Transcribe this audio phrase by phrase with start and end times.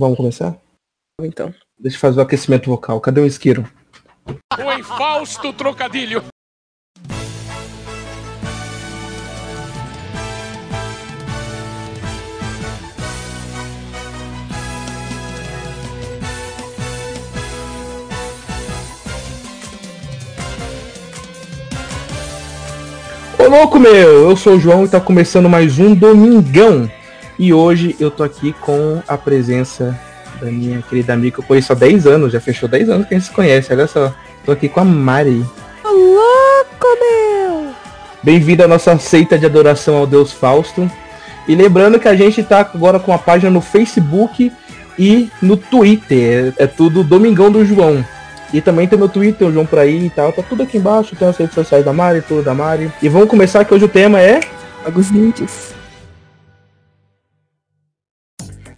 [0.00, 0.56] Vamos começar?
[1.20, 1.52] Então.
[1.78, 2.98] Deixa eu fazer o aquecimento vocal.
[3.02, 3.70] Cadê o isqueiro?
[4.26, 6.24] O infausto trocadilho.
[23.38, 26.90] Ô louco meu, eu sou o João e tá começando mais um Domingão.
[27.40, 29.98] E hoje eu tô aqui com a presença
[30.38, 33.14] da minha querida amiga que eu conheço há 10 anos, já fechou 10 anos que
[33.14, 34.14] a gente se conhece, olha só.
[34.44, 35.42] Tô aqui com a Mari.
[35.82, 37.72] Ô louco, meu!
[38.22, 40.86] Bem-vindo à nossa seita de adoração ao Deus Fausto.
[41.48, 44.52] E lembrando que a gente tá agora com a página no Facebook
[44.98, 46.52] e no Twitter.
[46.58, 48.04] É tudo Domingão do João.
[48.52, 50.30] E também tem meu Twitter, o João por aí e tal.
[50.30, 52.92] Tá tudo aqui embaixo, tem as redes sociais da Mari, tudo da Mari.
[53.00, 54.40] E vamos começar que hoje o tema é.
[54.84, 55.69] Jogos indies.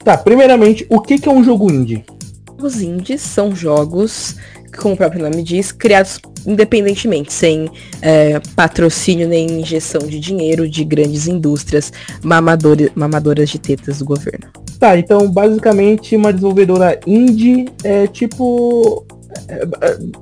[0.05, 2.05] Tá, primeiramente, o que, que é um jogo indie?
[2.49, 4.37] Jogos indies são jogos,
[4.77, 10.85] como o próprio nome diz, criados independentemente, sem é, patrocínio nem injeção de dinheiro de
[10.85, 14.49] grandes indústrias mamadores, mamadoras de tetas do governo.
[14.79, 19.07] Tá, então basicamente uma desenvolvedora indie é tipo.
[19.49, 19.69] é,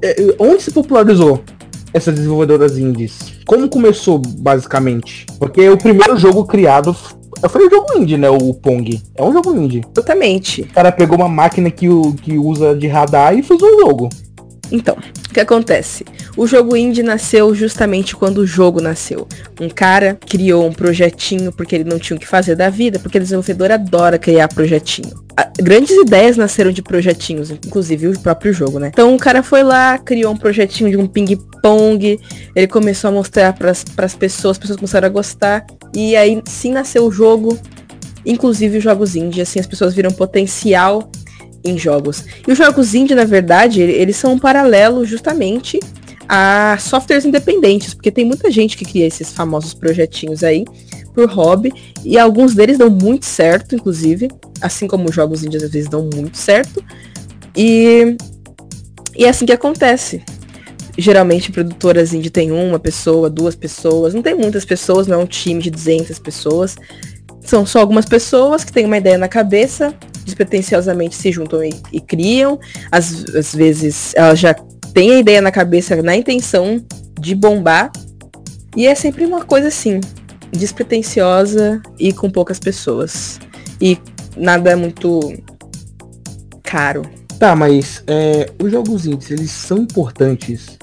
[0.03, 1.43] é, é, onde se popularizou
[1.95, 3.19] essas desenvolvedoras indies?
[3.47, 5.27] Como começou, basicamente?
[5.39, 6.95] Porque o primeiro jogo criado
[7.49, 8.29] foi um jogo indie, né?
[8.29, 9.01] O Pong.
[9.15, 9.83] É um jogo indie.
[9.97, 10.63] Exatamente.
[10.63, 14.09] O cara pegou uma máquina que, o, que usa de radar e fez um jogo.
[14.73, 14.97] Então,
[15.29, 16.05] o que acontece?
[16.37, 19.27] O jogo indie nasceu justamente quando o jogo nasceu.
[19.61, 23.19] Um cara criou um projetinho porque ele não tinha o que fazer da vida, porque
[23.19, 25.11] o desenvolvedor adora criar projetinho.
[25.59, 28.89] Grandes ideias nasceram de projetinhos, inclusive o próprio jogo, né?
[28.93, 32.21] Então o cara foi lá, criou um projetinho de um ping-pong,
[32.55, 36.73] ele começou a mostrar para as pessoas, as pessoas começaram a gostar, e aí sim
[36.73, 37.59] nasceu o jogo,
[38.25, 41.11] inclusive os jogos indie, assim as pessoas viram potencial
[41.65, 42.25] em jogos.
[42.47, 45.79] E os jogos indie, na verdade, ele- eles são um paralelo justamente
[46.29, 50.65] a softwares independentes, porque tem muita gente que cria esses famosos projetinhos aí
[51.13, 51.73] por hobby,
[52.05, 54.29] e alguns deles dão muito certo, inclusive,
[54.61, 56.85] assim como os jogos indies às vezes dão muito certo.
[57.57, 58.17] E,
[59.17, 60.23] e é assim que acontece.
[61.01, 65.27] Geralmente, produtoras indie tem uma pessoa, duas pessoas, não tem muitas pessoas, não é um
[65.27, 66.77] time de 200 pessoas.
[67.41, 69.95] São só algumas pessoas que têm uma ideia na cabeça,
[70.27, 72.61] despretensiosamente se juntam e, e criam.
[72.93, 74.53] Às, às vezes elas já
[74.93, 76.85] têm a ideia na cabeça, na intenção
[77.19, 77.91] de bombar.
[78.77, 80.01] E é sempre uma coisa assim,
[80.53, 83.41] despretensiosa e com poucas pessoas.
[83.81, 83.97] E
[84.37, 85.33] nada muito
[86.63, 87.03] caro.
[87.39, 90.79] Tá, mas é, os jogos indies, eles são importantes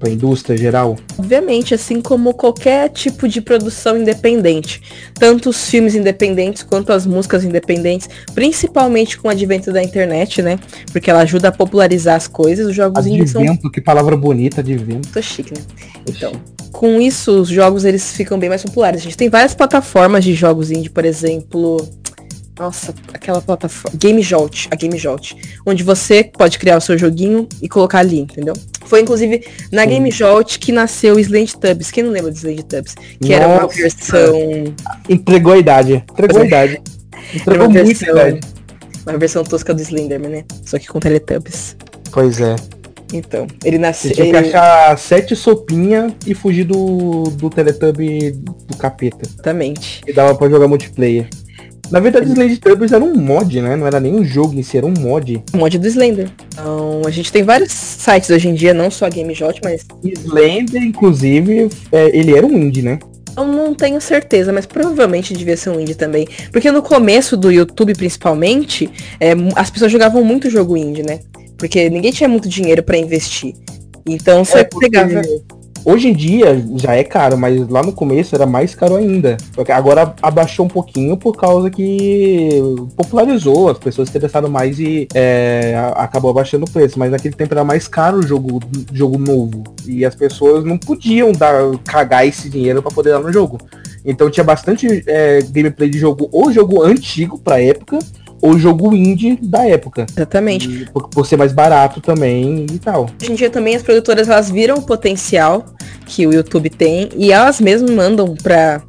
[0.00, 0.96] pra indústria geral?
[1.18, 4.82] Obviamente, assim como qualquer tipo de produção independente,
[5.14, 10.58] tanto os filmes independentes quanto as músicas independentes, principalmente com o advento da internet, né?
[10.90, 12.66] Porque ela ajuda a popularizar as coisas.
[12.66, 14.92] Os jogos indies são Advento, que palavra bonita, advento.
[14.92, 15.62] muito chique, né?
[16.08, 16.32] Então,
[16.72, 19.00] com isso, os jogos eles ficam bem mais populares.
[19.00, 21.86] A gente tem várias plataformas de jogos indie, por exemplo.
[22.60, 23.96] Nossa, aquela plataforma.
[23.98, 25.32] Game Jolt, a Game Jolt.
[25.64, 28.52] Onde você pode criar o seu joguinho e colocar ali, entendeu?
[28.84, 29.88] Foi inclusive na Sim.
[29.88, 31.90] Game Jolt que nasceu o Slade Tubs.
[31.90, 32.94] Quem não lembra de Slade Tubs?
[33.18, 33.74] Que era uma Nossa.
[33.76, 34.34] versão.
[35.08, 36.04] Entregou a idade.
[36.12, 36.82] Entregou a idade.
[37.12, 38.28] Era Entregou uma muito a versão.
[38.28, 38.40] idade.
[39.06, 40.44] Uma versão tosca do Slenderman, né?
[40.66, 41.74] Só que com Teletubbies.
[42.12, 42.56] Pois é.
[43.12, 44.12] Então, ele Você nasceu.
[44.12, 44.48] tinha que Ele...
[44.48, 49.26] achar sete sopinhas e fugir do, do Teletubby do capeta.
[49.26, 50.02] Exatamente.
[50.06, 51.26] E dava pra jogar multiplayer.
[51.90, 53.74] Na verdade, os Slade Tubbers era um mod, né?
[53.76, 55.42] Não era nem um jogo em si, era um mod.
[55.52, 56.30] O mod do Slender.
[56.52, 59.84] Então, a gente tem vários sites hoje em dia, não só a Game Jolt, mas
[60.04, 62.98] Slender, inclusive, é, ele era um indie, né?
[63.36, 66.28] Eu não tenho certeza, mas provavelmente devia ser um indie também.
[66.52, 71.20] Porque no começo do YouTube, principalmente, é, as pessoas jogavam muito jogo indie, né?
[71.56, 73.54] Porque ninguém tinha muito dinheiro pra investir.
[74.06, 75.22] Então você É, porque pegava.
[75.84, 79.36] Hoje em dia já é caro, mas lá no começo era mais caro ainda.
[79.68, 82.62] Agora abaixou um pouquinho por causa que
[82.96, 86.98] popularizou, as pessoas se interessaram mais e é, acabou abaixando o preço.
[86.98, 88.60] Mas naquele tempo era mais caro o jogo,
[88.92, 89.64] jogo novo.
[89.86, 93.58] E as pessoas não podiam dar, cagar esse dinheiro para poder dar no jogo.
[94.04, 97.98] Então tinha bastante é, gameplay de jogo, ou jogo antigo pra época,
[98.40, 100.06] ou jogo indie da época.
[100.10, 100.68] Exatamente.
[100.68, 103.08] E por, por ser mais barato também e tal.
[103.20, 105.64] Hoje em dia também as produtoras elas viram o potencial
[106.06, 108.82] que o YouTube tem e elas mesmas mandam pra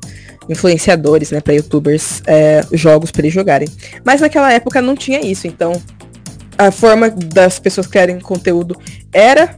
[0.49, 3.67] influenciadores, né, para youtubers, é, jogos para eles jogarem.
[4.03, 5.73] Mas naquela época não tinha isso, então
[6.57, 8.75] a forma das pessoas criarem conteúdo
[9.13, 9.55] era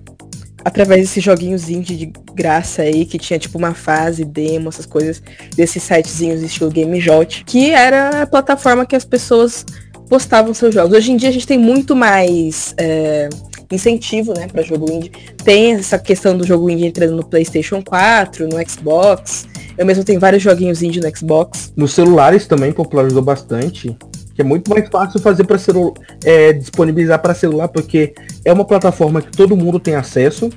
[0.63, 5.22] através desses joguinhos indie de graça aí, que tinha tipo uma fase, demo, essas coisas,
[5.56, 9.66] desses sitezinhos estilo Game Jolt, que era a plataforma que as pessoas
[10.10, 10.96] postavam seus jogos.
[10.96, 13.30] Hoje em dia a gente tem muito mais é,
[13.72, 15.12] incentivo, né, para jogo indie.
[15.44, 19.48] Tem essa questão do jogo indie entrando no PlayStation 4, no Xbox.
[19.78, 21.74] Eu mesmo tenho vários joguinhos indie no Xbox.
[21.76, 23.96] Nos celulares também popularizou bastante.
[24.36, 25.94] Que é muito mais fácil fazer para celular,
[26.26, 30.50] é, disponibilizar para celular, porque é uma plataforma que todo mundo tem acesso.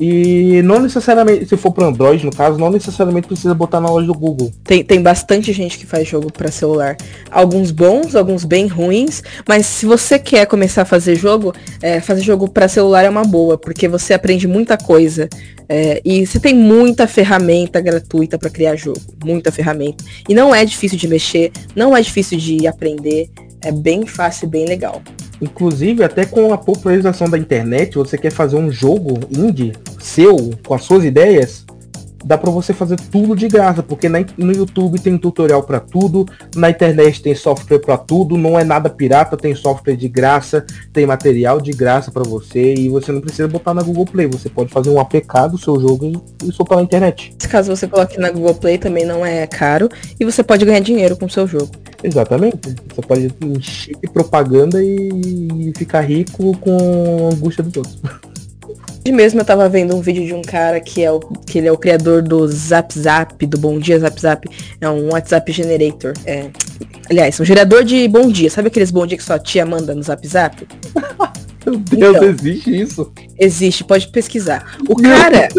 [0.00, 4.06] E não necessariamente, se for para Android, no caso, não necessariamente precisa botar na loja
[4.06, 4.52] do Google.
[4.62, 6.96] Tem, tem bastante gente que faz jogo para celular.
[7.30, 9.22] Alguns bons, alguns bem ruins.
[9.48, 13.24] Mas se você quer começar a fazer jogo, é, fazer jogo para celular é uma
[13.24, 15.28] boa, porque você aprende muita coisa.
[15.68, 19.00] É, e você tem muita ferramenta gratuita para criar jogo.
[19.24, 20.04] Muita ferramenta.
[20.28, 23.30] E não é difícil de mexer, não é difícil de aprender.
[23.62, 25.02] É bem fácil e bem legal.
[25.40, 30.74] Inclusive, até com a popularização da internet, você quer fazer um jogo indie seu, com
[30.74, 31.64] as suas ideias,
[32.26, 36.26] dá para você fazer tudo de graça, porque na, no YouTube tem tutorial para tudo,
[36.56, 41.06] na internet tem software para tudo, não é nada pirata, tem software de graça, tem
[41.06, 44.72] material de graça para você e você não precisa botar na Google Play, você pode
[44.72, 47.32] fazer um APK do seu jogo e, e soltar na internet.
[47.48, 49.88] Caso você coloque na Google Play também não é caro
[50.18, 51.70] e você pode ganhar dinheiro com o seu jogo.
[52.02, 52.74] Exatamente.
[52.92, 58.00] Você pode encher de propaganda e ficar rico com a angústia dos outros.
[59.06, 61.68] Hoje mesmo eu tava vendo um vídeo de um cara que é o que ele
[61.68, 64.48] é o criador do Zap Zap, do Bom Dia Zap Zap,
[64.80, 66.12] é um WhatsApp generator.
[66.24, 66.50] É,
[67.08, 68.50] aliás, um gerador de bom dia.
[68.50, 70.66] Sabe aqueles bom dia que sua tia manda no Zap Zap?
[71.96, 73.12] Meu Deus, então, existe isso?
[73.38, 74.76] Existe, pode pesquisar.
[74.88, 75.50] O cara,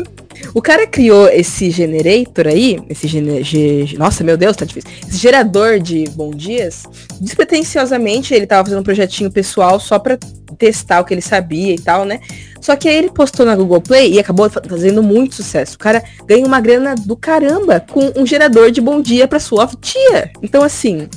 [0.54, 4.90] o cara criou esse generator aí, esse gene, ge, nossa, meu Deus, tá difícil.
[5.08, 6.84] Esse gerador de bom dias,
[7.20, 10.18] despretensiosamente ele tava fazendo um projetinho pessoal só para
[10.58, 12.20] testar o que ele sabia e tal, né?
[12.62, 15.76] Só que aí ele postou na Google Play e acabou fazendo muito sucesso.
[15.76, 19.68] O cara ganha uma grana do caramba com um gerador de bom dia para sua
[19.80, 20.32] tia.
[20.42, 21.08] Então, assim.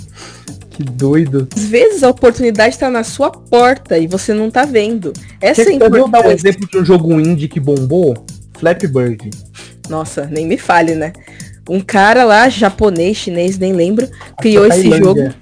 [0.71, 1.49] Que doido.
[1.57, 5.13] Às vezes a oportunidade tá na sua porta e você não tá vendo.
[5.41, 8.15] Essa Quer é a dar um exemplo de um jogo indie que bombou?
[8.61, 9.31] Flappy Bird.
[9.89, 11.13] Nossa, nem me fale, né?
[11.69, 14.09] Um cara lá, japonês, chinês, nem lembro,
[14.39, 15.33] criou esse jogo.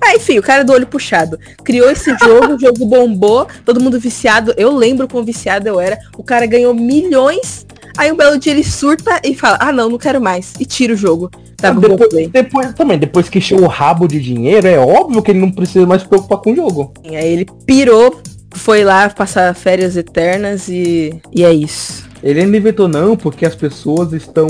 [0.00, 1.38] Ah, enfim, o cara do olho puxado.
[1.64, 4.54] Criou esse jogo, o jogo bombou, todo mundo viciado.
[4.56, 5.98] Eu lembro quão viciado eu era.
[6.16, 7.66] O cara ganhou milhões.
[7.96, 10.54] Aí um belo dia ele surta e fala, ah não, não quero mais.
[10.60, 11.30] E tira o jogo.
[11.56, 15.40] Tá, depois, depois, também, depois que encheu o rabo de dinheiro, é óbvio que ele
[15.40, 16.94] não precisa mais se preocupar com o jogo.
[17.02, 18.20] E aí ele pirou,
[18.52, 22.07] foi lá passar férias eternas e, e é isso.
[22.22, 24.48] Ele ainda inventou não, porque as pessoas estão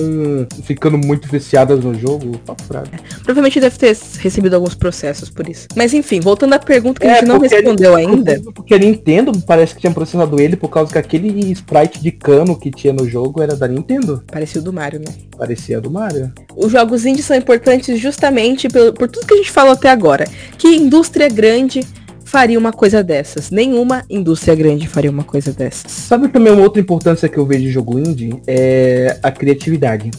[0.62, 2.40] ficando muito viciadas no jogo.
[3.24, 5.68] Provavelmente deve ter recebido alguns processos por isso.
[5.76, 8.40] Mas enfim, voltando à pergunta que é, a gente não respondeu ele, ainda.
[8.54, 12.58] Porque a Nintendo parece que tinha processado ele por causa que aquele sprite de cano
[12.58, 14.22] que tinha no jogo era da Nintendo.
[14.26, 15.14] Parecia o do Mario, né?
[15.36, 16.32] Parecia do Mario.
[16.56, 20.24] Os jogos indies são importantes justamente por, por tudo que a gente falou até agora.
[20.56, 21.80] Que indústria grande
[22.28, 23.50] faria uma coisa dessas.
[23.50, 25.90] Nenhuma indústria grande faria uma coisa dessas.
[25.90, 28.38] Sabe também uma outra importância que eu vejo de jogo indie?
[28.46, 30.10] É a criatividade.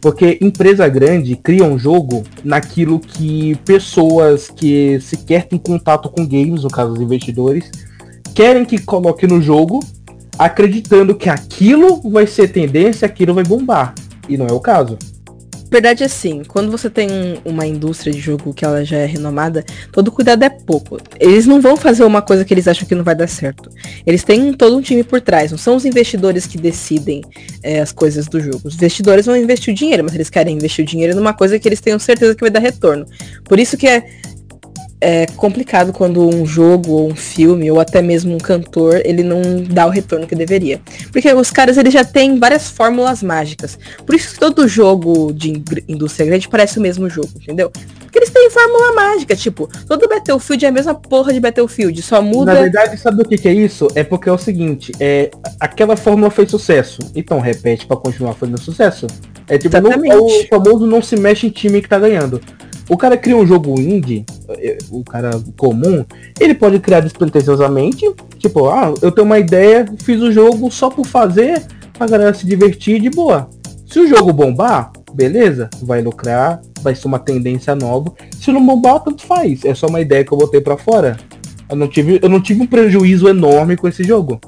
[0.00, 6.62] Porque empresa grande cria um jogo naquilo que pessoas que sequer têm contato com games,
[6.62, 7.68] no caso os investidores,
[8.32, 9.80] querem que coloque no jogo,
[10.38, 13.92] acreditando que aquilo vai ser tendência, aquilo vai bombar.
[14.28, 14.96] E não é o caso
[15.70, 17.08] verdade é assim, quando você tem
[17.44, 20.98] uma indústria de jogo que ela já é renomada, todo cuidado é pouco.
[21.18, 23.70] Eles não vão fazer uma coisa que eles acham que não vai dar certo.
[24.06, 27.22] Eles têm todo um time por trás, não são os investidores que decidem
[27.62, 28.60] é, as coisas do jogo.
[28.64, 31.68] Os investidores vão investir o dinheiro, mas eles querem investir o dinheiro numa coisa que
[31.68, 33.06] eles tenham certeza que vai dar retorno.
[33.44, 34.04] Por isso que é
[35.00, 39.40] é complicado quando um jogo ou um filme ou até mesmo um cantor ele não
[39.68, 40.80] dá o retorno que deveria.
[41.12, 43.78] Porque os caras eles já têm várias fórmulas mágicas.
[44.04, 47.70] Por isso que todo jogo de indústria grande parece o mesmo jogo, entendeu?
[48.00, 52.22] Porque eles têm fórmula mágica, tipo, todo Battlefield é a mesma porra de Battlefield, só
[52.22, 52.54] muda.
[52.54, 53.88] Na verdade, sabe o que, que é isso?
[53.94, 58.60] É porque é o seguinte, é aquela fórmula fez sucesso, então repete para continuar fazendo
[58.60, 59.06] sucesso.
[59.48, 62.40] É tipo, não, o famoso não se mexe em time que tá ganhando.
[62.88, 66.04] O cara cria um jogo indie, é, o cara comum,
[66.38, 68.04] ele pode criar despretensiosamente,
[68.38, 71.62] tipo, ah, eu tenho uma ideia, fiz o jogo só por fazer,
[71.92, 73.48] pra galera se divertir de boa.
[73.86, 78.12] Se o jogo bombar, beleza, vai lucrar, vai ser uma tendência nova.
[78.38, 79.64] Se não bombar, tanto faz.
[79.64, 81.16] É só uma ideia que eu botei para fora.
[81.68, 84.40] Eu não tive, eu não tive um prejuízo enorme com esse jogo.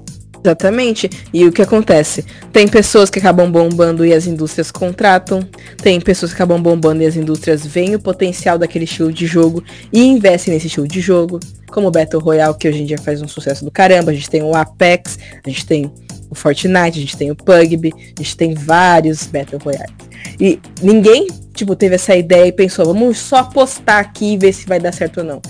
[0.45, 1.11] Exatamente.
[1.33, 2.25] E o que acontece?
[2.53, 5.47] Tem pessoas que acabam bombando e as indústrias contratam.
[5.83, 9.63] Tem pessoas que acabam bombando e as indústrias veem o potencial daquele estilo de jogo
[9.93, 11.41] e investem nesse estilo de jogo.
[11.69, 14.11] Como o Battle Royale, que hoje em dia faz um sucesso do caramba.
[14.11, 15.93] A gente tem o Apex, a gente tem
[16.31, 19.93] o Fortnite, a gente tem o PUBG, a gente tem vários Battle Royale.
[20.41, 24.67] E ninguém, tipo, teve essa ideia e pensou, vamos só apostar aqui e ver se
[24.67, 25.43] vai dar certo ou não.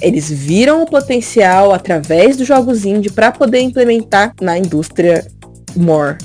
[0.00, 5.26] Eles viram o potencial através dos jogos indie para poder implementar na indústria
[5.74, 6.16] more,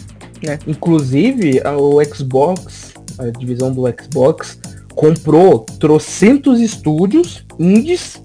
[0.43, 0.59] né?
[0.67, 4.59] Inclusive, o Xbox, a divisão do Xbox,
[4.93, 8.21] comprou trocentos estúdios indies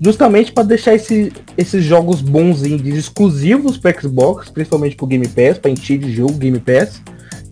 [0.00, 5.28] justamente para deixar esse, esses jogos bons indies exclusivos para Xbox, principalmente para o Game
[5.28, 7.02] Pass, para encher de jogo Game Pass,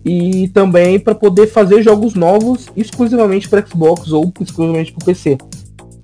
[0.05, 5.37] e também para poder fazer jogos novos exclusivamente para Xbox ou exclusivamente para PC.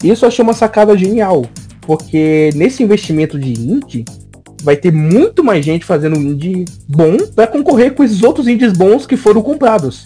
[0.04, 1.46] Isso eu achei uma sacada genial,
[1.82, 4.06] porque nesse investimento de indie
[4.62, 9.06] vai ter muito mais gente fazendo indie bom para concorrer com esses outros indies bons
[9.06, 10.04] que foram comprados.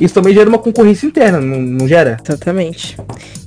[0.00, 2.16] Isso também gera uma concorrência interna, não, não gera?
[2.24, 2.96] Exatamente.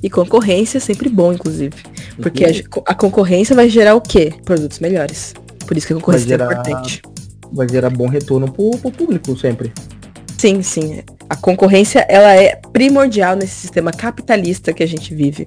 [0.02, 1.76] E concorrência é sempre bom, inclusive.
[2.20, 2.82] Porque uhum.
[2.86, 4.32] a, a, concorrência vai gerar o quê?
[4.44, 5.34] Produtos melhores.
[5.66, 7.02] Por isso que a concorrência gerar, é importante.
[7.52, 9.72] Vai gerar bom retorno pro, pro público sempre.
[10.38, 11.00] Sim, sim.
[11.28, 15.46] A concorrência ela é primordial nesse sistema capitalista que a gente vive.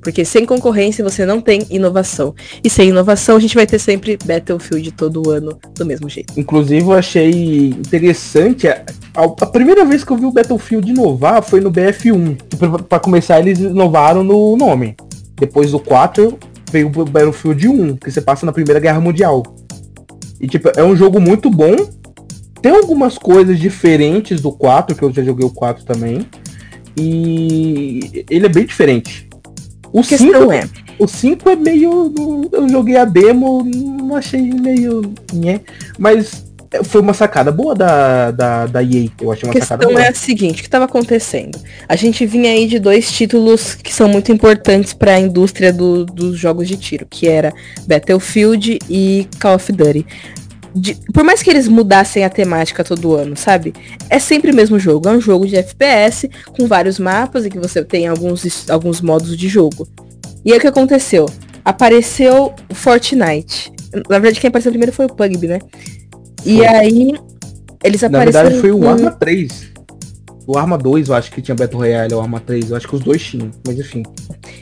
[0.00, 2.34] Porque sem concorrência você não tem inovação.
[2.62, 6.38] E sem inovação a gente vai ter sempre Battlefield todo ano do mesmo jeito.
[6.38, 8.66] Inclusive eu achei interessante.
[8.66, 8.82] A,
[9.14, 12.36] a primeira vez que eu vi o Battlefield inovar foi no BF1.
[12.88, 14.96] Para começar, eles inovaram no nome.
[15.36, 16.36] Depois do 4
[16.70, 19.42] veio o Battlefield 1, que você passa na Primeira Guerra Mundial.
[20.40, 21.76] E tipo, é um jogo muito bom
[22.62, 26.26] tem algumas coisas diferentes do 4, que eu já joguei o 4 também.
[26.96, 29.28] E ele é bem diferente.
[29.92, 30.68] O 5 é.
[30.98, 32.48] O 5 é meio.
[32.52, 35.12] Eu joguei a demo, não achei meio.
[35.34, 35.60] Né?
[35.98, 36.44] Mas
[36.84, 39.08] foi uma sacada boa da, da, da EA.
[39.20, 39.98] Eu achei uma sacada boa.
[39.98, 41.58] A questão é a seguinte, o que estava acontecendo?
[41.88, 46.06] A gente vinha aí de dois títulos que são muito importantes para a indústria do,
[46.06, 47.52] dos jogos de tiro, que era
[47.86, 50.06] Battlefield e Call of Duty
[50.74, 53.74] de, por mais que eles mudassem a temática todo ano, sabe?
[54.08, 55.08] É sempre o mesmo jogo.
[55.08, 59.36] É um jogo de FPS com vários mapas e que você tem alguns, alguns modos
[59.36, 59.86] de jogo.
[60.44, 61.26] E aí o que aconteceu?
[61.64, 63.72] Apareceu o Fortnite.
[64.08, 65.58] Na verdade, quem apareceu primeiro foi o Pugby, né?
[66.44, 67.14] E aí
[67.84, 68.44] eles apareceram.
[68.44, 69.71] Na verdade, foi o Arma 3.
[70.46, 72.96] O Arma 2, eu acho que tinha Battle Royale, o Arma 3, eu acho que
[72.96, 74.02] os dois tinham, mas enfim.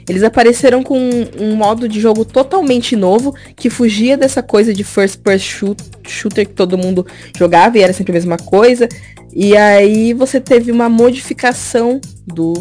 [0.08, 0.98] Eles apareceram com
[1.38, 5.74] um, modo de jogo totalmente novo, que fugia dessa coisa de first person
[6.06, 7.06] shooter que todo mundo
[7.36, 8.88] jogava e era sempre a mesma coisa.
[9.32, 12.54] E aí você teve uma modificação do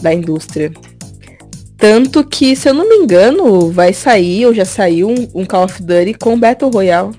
[0.00, 0.72] da indústria.
[1.76, 5.64] Tanto que, se eu não me engano, vai sair, ou já saiu, um, um Call
[5.64, 7.14] of Duty com Battle Royale.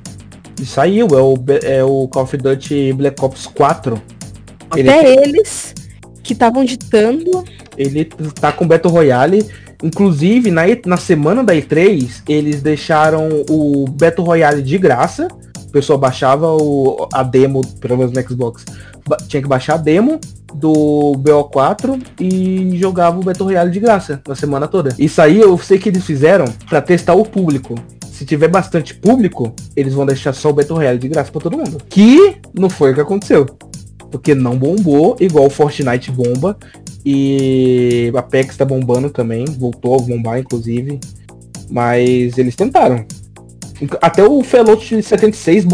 [0.66, 4.02] Saiu, é o, é o Call of Duty Black Ops 4
[4.72, 5.30] até ele...
[5.30, 5.74] eles
[6.30, 7.44] que estavam ditando.
[7.76, 9.46] Ele tá com Battle Royale.
[9.82, 15.28] Inclusive, na, na semana da E3, eles deixaram o Battle Royale de graça.
[15.68, 18.66] O pessoal baixava o, a demo, pelo menos no Xbox.
[19.28, 20.20] Tinha que baixar a demo
[20.54, 24.94] do BO4 e jogava o Battle Royale de graça na semana toda.
[25.00, 27.76] Isso aí eu sei que eles fizeram para testar o público.
[28.12, 31.58] Se tiver bastante público, eles vão deixar só o Battle Royale de graça para todo
[31.58, 31.78] mundo.
[31.88, 33.48] Que não foi o que aconteceu
[34.10, 36.58] porque não bombou, igual o Fortnite bomba.
[37.06, 41.00] E a Apex tá bombando também, voltou a bombar, inclusive.
[41.70, 43.06] Mas eles tentaram.
[44.02, 45.66] Até o Felot 76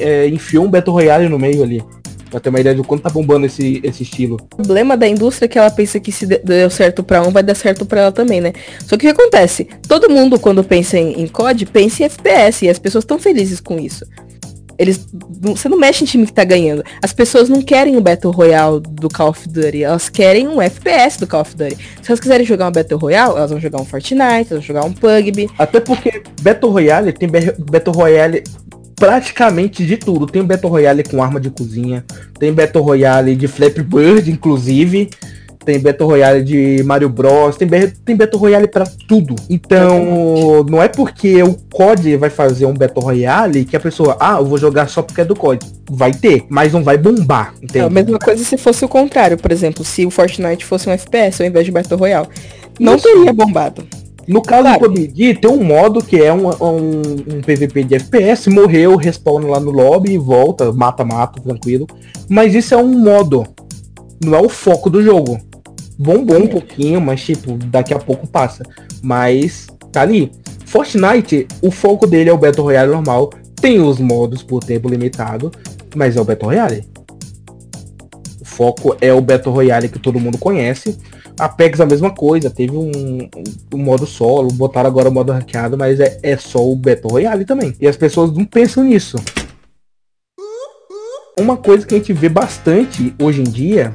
[0.00, 1.82] é, enfiou um Battle Royale no meio ali.
[2.30, 4.38] Pra ter uma ideia de quanto tá bombando esse, esse estilo.
[4.54, 7.42] O problema da indústria é que ela pensa que se deu certo para um, vai
[7.42, 8.52] dar certo para ela também, né?
[8.86, 9.68] Só que o que acontece?
[9.86, 13.60] Todo mundo, quando pensa em, em COD, pensa em FPS, e as pessoas estão felizes
[13.60, 14.06] com isso.
[14.82, 15.06] Eles,
[15.40, 16.82] você não mexe em time que tá ganhando.
[17.00, 21.20] As pessoas não querem o Battle Royale do Call of Duty, elas querem um FPS
[21.20, 21.76] do Call of Duty.
[22.02, 24.84] Se elas quiserem jogar um Battle Royale, elas vão jogar um Fortnite, elas vão jogar
[24.84, 25.48] um PUBG.
[25.56, 28.42] Até porque Battle Royale tem Battle Royale
[28.96, 30.26] praticamente de tudo.
[30.26, 32.04] Tem Battle Royale com arma de cozinha,
[32.40, 35.10] tem Battle Royale de Flappy Bird, inclusive
[35.64, 39.34] tem Battle Royale de Mario Bros, tem, tem Battle Royale para tudo.
[39.48, 44.36] Então, não é porque o COD vai fazer um Battle Royale que a pessoa, ah,
[44.38, 45.64] eu vou jogar só porque é do COD.
[45.90, 47.78] Vai ter, mas não vai bombar, entende?
[47.78, 50.92] É a mesma coisa se fosse o contrário, por exemplo, se o Fortnite fosse um
[50.92, 52.28] FPS ao invés de Battle Royale.
[52.78, 53.04] Não Isso.
[53.04, 53.84] teria bombado.
[54.26, 54.88] No caso claro.
[54.88, 59.48] do PUBG, tem um modo que é um, um, um, PVP de FPS, morreu, respawn
[59.48, 61.88] lá no lobby e volta, mata-mata, tranquilo.
[62.28, 63.44] Mas isso é um modo,
[64.24, 65.40] não é o foco do jogo
[66.02, 68.64] bombou um pouquinho, mas tipo, daqui a pouco passa.
[69.00, 70.32] Mas tá ali.
[70.66, 73.30] Fortnite, o foco dele é o Battle Royale normal.
[73.60, 75.52] Tem os modos por tempo limitado,
[75.94, 76.84] mas é o Battle Royale.
[78.40, 80.98] O foco é o Battle Royale que todo mundo conhece.
[81.38, 82.90] Apex a mesma coisa, teve um,
[83.72, 87.44] um, modo solo, botaram agora o modo hackeado, mas é, é só o Battle Royale
[87.44, 87.74] também.
[87.80, 89.16] E as pessoas não pensam nisso.
[91.38, 93.94] Uma coisa que a gente vê bastante hoje em dia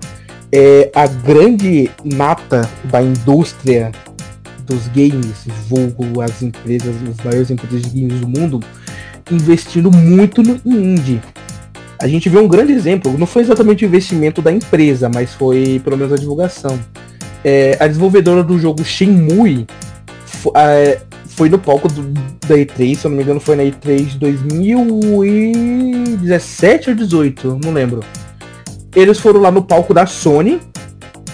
[0.51, 3.91] é a grande nata da indústria
[4.65, 8.59] dos games, vulgo as empresas, as maiores empresas de games do mundo,
[9.31, 11.21] investindo muito no indie.
[11.99, 15.81] A gente vê um grande exemplo, não foi exatamente o investimento da empresa, mas foi
[15.83, 16.79] pelo menos a divulgação.
[17.43, 19.65] É, a desenvolvedora do jogo Shenmue
[20.55, 22.03] é, foi no palco do,
[22.47, 27.71] da E3, se eu não me engano foi na E3 de 2017 ou 18, não
[27.71, 28.01] lembro.
[28.97, 30.59] Eles foram lá no palco da Sony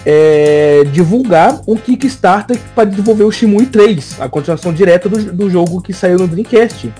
[0.04, 5.80] é, divulgar um Kickstarter para desenvolver o Shimui 3, a continuação direta do, do jogo
[5.80, 6.92] que saiu no Dreamcast.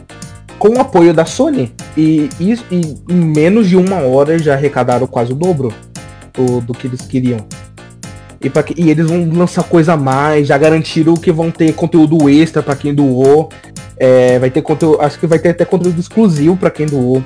[0.59, 1.71] Com o apoio da Sony.
[1.94, 5.71] E, e, e em menos de uma hora já arrecadaram quase o dobro
[6.33, 7.47] do, do que eles queriam.
[8.40, 12.26] E, pra, e eles vão lançar coisa a mais, já garantiram que vão ter conteúdo
[12.30, 13.50] extra para quem doou.
[13.99, 17.23] É, vai ter conteúdo, acho que vai ter até conteúdo exclusivo para quem doou.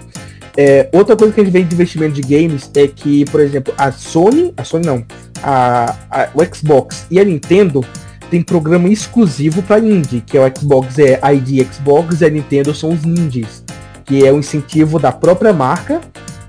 [0.56, 3.72] É, outra coisa que a gente vê de investimento de games é que, por exemplo,
[3.78, 5.04] a Sony, a Sony não,
[5.42, 7.84] a, a, o Xbox e a Nintendo
[8.30, 12.74] tem programa exclusivo para indie, que é o Xbox é ID Xbox e a Nintendo
[12.74, 13.64] são os indies,
[14.04, 16.00] que é o incentivo da própria marca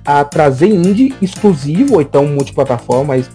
[0.05, 3.29] a trazer indie exclusivo ou então multiplataforma, mas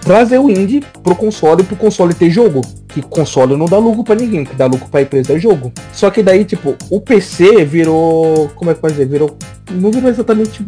[0.00, 2.62] trazer o indie pro console pro console ter jogo.
[2.96, 5.70] Que console não dá lucro para ninguém, que dá lucro pra empresa é jogo.
[5.92, 8.48] Só que daí, tipo, o PC virou.
[8.54, 9.06] Como é que pode dizer?
[9.06, 9.36] Virou.
[9.70, 10.64] Não virou exatamente.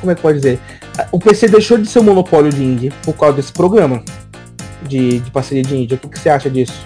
[0.00, 0.58] Como é que pode dizer?
[1.12, 4.02] O PC deixou de ser um monopólio de indie por causa desse programa
[4.82, 5.94] de, de parceria de indie.
[5.94, 6.84] O que, que você acha disso?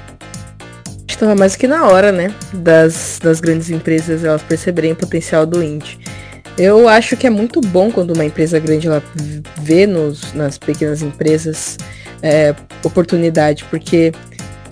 [1.08, 2.30] Estava mais que na hora, né?
[2.52, 5.98] Das, das grandes empresas elas perceberem o potencial do indie.
[6.58, 9.02] Eu acho que é muito bom quando uma empresa grande ela
[9.62, 11.78] vê nos, nas pequenas empresas
[12.22, 12.54] é,
[12.84, 14.12] oportunidade, porque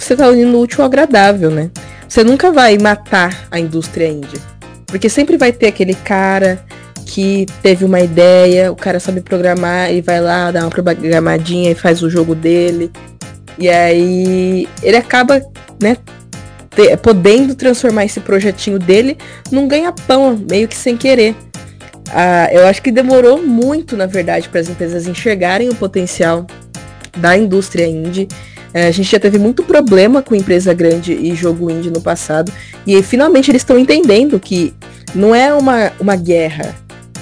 [0.04, 1.70] você está unindo o útil ao agradável, né?
[2.08, 4.40] Você nunca vai matar a indústria índia.
[4.86, 6.64] Porque sempre vai ter aquele cara
[7.06, 11.74] que teve uma ideia, o cara sabe programar e vai lá, dá uma programadinha e
[11.74, 12.90] faz o jogo dele.
[13.58, 15.40] E aí ele acaba,
[15.80, 15.96] né,
[17.02, 19.18] podendo transformar esse projetinho dele
[19.50, 21.36] num ganha-pão, meio que sem querer.
[22.12, 26.46] Ah, eu acho que demorou muito, na verdade, para as empresas enxergarem o potencial
[27.16, 28.28] da indústria indie.
[28.72, 32.52] É, a gente já teve muito problema com empresa grande e jogo indie no passado.
[32.86, 34.74] E finalmente eles estão entendendo que
[35.14, 36.74] não é uma, uma guerra,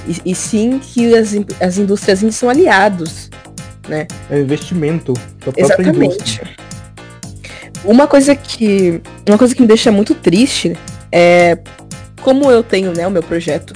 [0.06, 3.30] e, e sim que as, as indústrias indies são aliados.
[3.88, 4.06] Né?
[4.30, 5.14] É investimento.
[5.56, 6.42] Exatamente.
[7.84, 9.00] Uma coisa que.
[9.26, 10.76] Uma coisa que me deixa muito triste
[11.10, 11.58] é
[12.20, 13.72] como eu tenho né, o meu projeto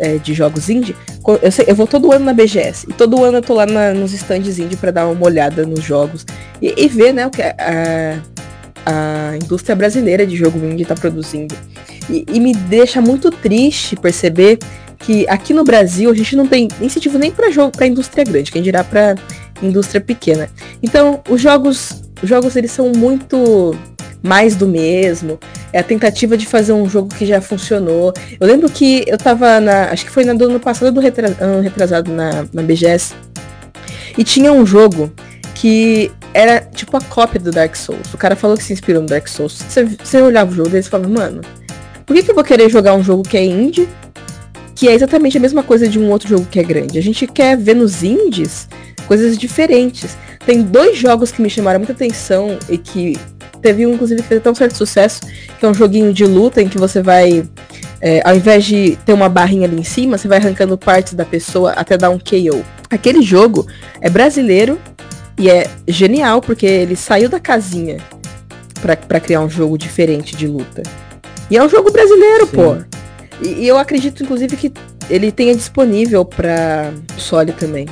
[0.00, 0.96] é, de jogos indie,
[1.42, 2.86] eu, sei, eu vou todo ano na BGS.
[2.88, 5.84] E todo ano eu tô lá na, nos stands indie pra dar uma olhada nos
[5.84, 6.24] jogos.
[6.60, 8.18] E, e ver, né, o que a,
[8.86, 11.54] a indústria brasileira de jogo indie tá produzindo.
[12.08, 14.58] E, e, me deixa muito triste perceber
[14.98, 18.50] que aqui no Brasil a gente não tem incentivo nem para jogo para indústria grande,
[18.50, 19.14] quem dirá para
[19.62, 20.48] indústria pequena.
[20.82, 23.76] Então, os jogos, os jogos eles são muito
[24.22, 25.38] mais do mesmo.
[25.72, 28.12] É a tentativa de fazer um jogo que já funcionou.
[28.38, 29.90] Eu lembro que eu tava na.
[29.90, 33.14] Acho que foi no ano passado do ano retrasado na, na BGS.
[34.16, 35.12] E tinha um jogo
[35.54, 38.12] que era tipo a cópia do Dark Souls.
[38.14, 39.52] O cara falou que se inspirou no Dark Souls.
[39.52, 41.42] Você, você olhava o jogo dele e falava, mano,
[42.06, 43.88] por que, que eu vou querer jogar um jogo que é indie?
[44.74, 46.98] Que é exatamente a mesma coisa de um outro jogo que é grande.
[46.98, 48.68] A gente quer ver nos indies
[49.06, 50.16] coisas diferentes.
[50.46, 53.18] Tem dois jogos que me chamaram muita atenção e que
[53.62, 55.20] Teve um, inclusive, que fez tão certo sucesso,
[55.58, 57.44] que é um joguinho de luta em que você vai,
[58.00, 61.24] é, ao invés de ter uma barrinha ali em cima, você vai arrancando partes da
[61.24, 62.64] pessoa até dar um KO.
[62.88, 63.66] Aquele jogo
[64.00, 64.78] é brasileiro
[65.38, 67.98] e é genial, porque ele saiu da casinha
[68.80, 70.82] para criar um jogo diferente de luta.
[71.50, 72.52] E é um jogo brasileiro, Sim.
[72.52, 72.76] pô.
[73.42, 74.72] E, e, eu acredito, inclusive, que
[75.08, 77.86] ele tenha disponível para Soli também.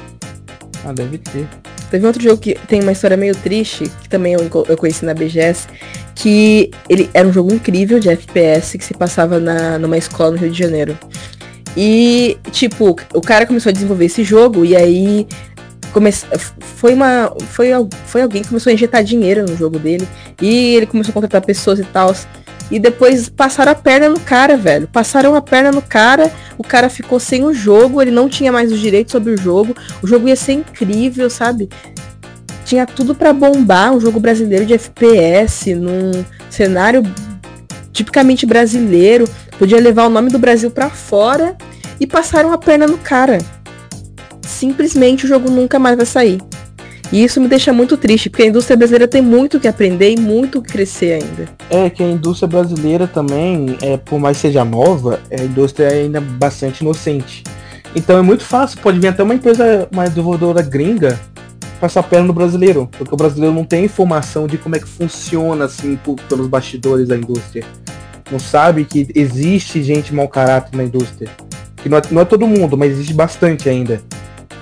[0.84, 1.46] Ah, deve ter.
[1.90, 5.14] Teve outro jogo que tem uma história meio triste, que também eu, eu conheci na
[5.14, 5.66] BGS,
[6.14, 10.36] que ele era um jogo incrível de FPS que se passava na, numa escola no
[10.36, 10.98] Rio de Janeiro.
[11.76, 15.26] E, tipo, o cara começou a desenvolver esse jogo e aí
[15.92, 16.10] come...
[16.60, 17.68] foi uma foi,
[18.06, 20.06] foi alguém que começou a injetar dinheiro no jogo dele
[20.40, 22.14] e ele começou a contratar pessoas e tal.
[22.70, 24.88] E depois passaram a perna no cara, velho.
[24.88, 28.70] Passaram a perna no cara, o cara ficou sem o jogo, ele não tinha mais
[28.70, 29.74] os direitos sobre o jogo.
[30.02, 31.68] O jogo ia ser incrível, sabe?
[32.64, 36.12] Tinha tudo para bombar, um jogo brasileiro de FPS, num
[36.50, 37.02] cenário
[37.92, 39.28] tipicamente brasileiro,
[39.58, 41.56] podia levar o nome do Brasil para fora
[41.98, 43.38] e passaram a perna no cara.
[44.42, 46.40] Simplesmente o jogo nunca mais vai sair.
[47.10, 50.20] E isso me deixa muito triste, porque a indústria brasileira tem muito que aprender e
[50.20, 51.48] muito que crescer ainda.
[51.70, 56.02] É que a indústria brasileira também, é, por mais seja nova, é, a indústria é
[56.02, 57.42] ainda bastante inocente.
[57.96, 61.18] Então é muito fácil, pode vir até uma empresa, uma desenvolvedora gringa,
[61.80, 65.64] passar perna no brasileiro, porque o brasileiro não tem informação de como é que funciona
[65.64, 67.64] assim por, pelos bastidores da indústria.
[68.30, 71.30] Não sabe que existe gente mau caráter na indústria.
[71.76, 74.02] Que não é, não é todo mundo, mas existe bastante ainda.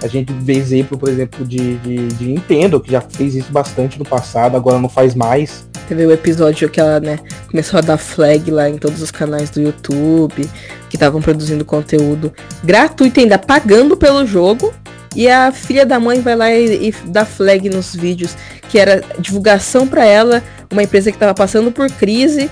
[0.03, 3.99] A gente vê exemplo, por exemplo, de, de, de Nintendo, que já fez isso bastante
[3.99, 5.67] no passado, agora não faz mais.
[5.89, 9.51] Teve o episódio que ela, né, começou a dar flag lá em todos os canais
[9.51, 10.49] do YouTube,
[10.91, 12.33] que estavam produzindo conteúdo
[12.63, 14.73] gratuito, ainda pagando pelo jogo.
[15.15, 18.37] E a filha da mãe vai lá e, e dá flag nos vídeos,
[18.69, 22.51] que era divulgação para ela, uma empresa que estava passando por crise.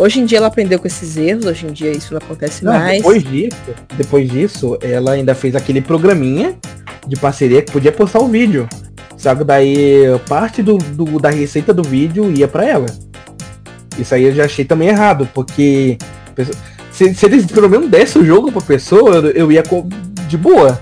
[0.00, 2.72] Hoje em dia ela aprendeu com esses erros, hoje em dia isso não acontece não,
[2.72, 2.96] mais.
[2.96, 3.56] Depois disso,
[3.98, 6.56] depois disso, ela ainda fez aquele programinha
[7.06, 8.66] de parceria que podia postar o vídeo.
[9.18, 12.86] Sabe, daí parte do, do da receita do vídeo ia para ela.
[13.98, 15.98] Isso aí eu já achei também errado, porque
[16.90, 19.62] se, se eles pelo menos dessem o jogo pra pessoa, eu, eu ia
[20.26, 20.80] de boa.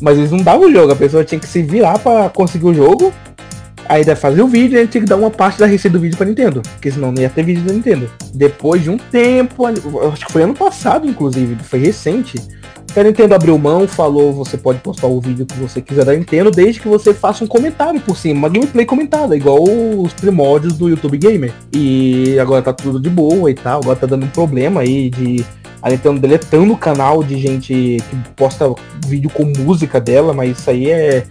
[0.00, 2.74] Mas eles não davam o jogo, a pessoa tinha que se virar para conseguir o
[2.74, 3.14] jogo.
[3.88, 6.00] Aí deve fazer o vídeo e gente tinha que dar uma parte da receita do
[6.00, 6.62] vídeo pra Nintendo.
[6.62, 8.10] Porque senão não ia ter vídeo da Nintendo.
[8.34, 12.40] Depois de um tempo, acho que foi ano passado, inclusive, foi recente
[13.00, 16.50] a Nintendo abriu mão, falou você pode postar o vídeo que você quiser da Nintendo,
[16.50, 20.88] desde que você faça um comentário por cima, uma gameplay comentada, igual os primórdios do
[20.88, 21.52] YouTube Gamer.
[21.74, 25.44] E agora tá tudo de boa e tal, agora tá dando um problema aí de
[25.82, 28.74] a Nintendo deletando o canal de gente que posta
[29.06, 31.24] vídeo com música dela, mas isso aí é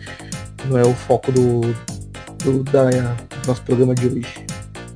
[0.70, 1.62] não é o foco do,
[2.46, 4.46] do, da, do nosso programa de hoje.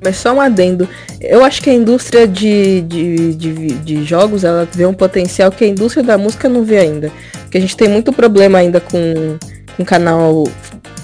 [0.03, 0.87] Mas só um adendo.
[1.19, 5.65] Eu acho que a indústria de, de, de, de, jogos, ela vê um potencial que
[5.65, 7.11] a indústria da música não vê ainda.
[7.41, 9.37] Porque a gente tem muito problema ainda com,
[9.75, 10.45] com canal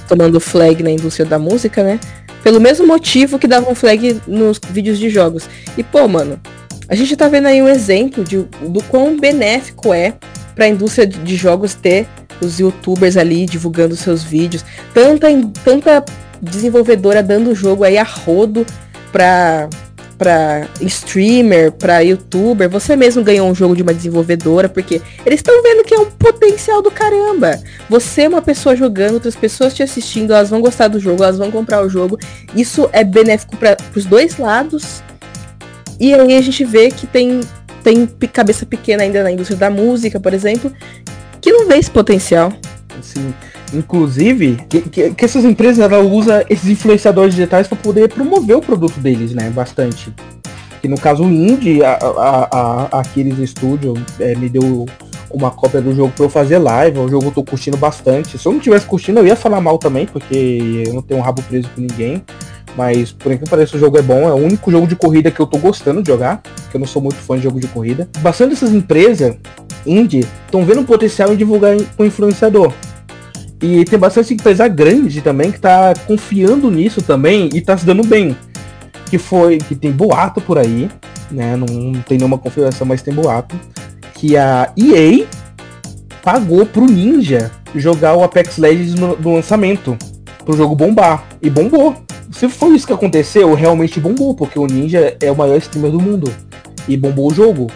[0.07, 1.99] tomando flag na indústria da música, né?
[2.41, 5.49] Pelo mesmo motivo que davam flag nos vídeos de jogos.
[5.77, 6.39] E, pô, mano,
[6.87, 10.13] a gente tá vendo aí um exemplo de, do quão benéfico é
[10.53, 12.07] pra indústria de jogos ter
[12.41, 14.63] os youtubers ali divulgando seus vídeos.
[14.93, 15.27] Tanta,
[15.63, 16.05] tanta
[16.45, 18.65] desenvolvedora dando o jogo aí a rodo
[19.11, 19.69] para
[20.17, 25.61] para streamer, para youtuber, você mesmo ganhou um jogo de uma desenvolvedora, porque eles estão
[25.61, 27.59] vendo que é um potencial do caramba.
[27.89, 31.37] Você é uma pessoa jogando, outras pessoas te assistindo, elas vão gostar do jogo, elas
[31.37, 32.17] vão comprar o jogo.
[32.55, 35.03] Isso é benéfico para os dois lados.
[35.99, 37.41] E aí a gente vê que tem
[37.83, 40.73] tem cabeça pequena ainda na indústria da música, por exemplo,
[41.39, 42.51] que não vê esse potencial.
[42.99, 43.31] Sim.
[43.75, 48.61] Inclusive, que, que, que essas empresas ela usa esses influenciadores digitais para poder promover o
[48.61, 49.49] produto deles, né?
[49.49, 50.13] Bastante.
[50.81, 53.03] Que no caso o Indie, a, a, a
[54.19, 54.85] é, me deu
[55.31, 56.99] uma cópia do jogo para eu fazer live.
[56.99, 58.37] O jogo eu tô curtindo bastante.
[58.37, 61.23] Se eu não tivesse curtindo, eu ia falar mal também, porque eu não tenho um
[61.23, 62.23] rabo preso com ninguém.
[62.77, 64.27] Mas por enquanto parece o jogo é bom.
[64.27, 66.41] É o único jogo de corrida que eu tô gostando de jogar.
[66.69, 68.07] Que eu não sou muito fã de jogo de corrida.
[68.19, 69.35] Bastante dessas empresas
[69.85, 72.73] indie estão vendo um potencial em divulgar com influenciador.
[73.61, 78.05] E tem bastante empresa grande também que tá confiando nisso também e tá se dando
[78.05, 78.35] bem.
[79.09, 80.89] Que foi, que tem boato por aí,
[81.31, 81.55] né?
[81.55, 83.55] Não, não tem nenhuma confirmação, mas tem boato.
[84.13, 85.25] Que a EA
[86.21, 89.97] pagou pro Ninja jogar o Apex Legends no, no lançamento.
[90.43, 91.23] Pro jogo bombar.
[91.41, 91.95] E bombou.
[92.31, 96.01] Se foi isso que aconteceu, realmente bombou, porque o Ninja é o maior streamer do
[96.01, 96.33] mundo.
[96.87, 97.67] E bombou o jogo.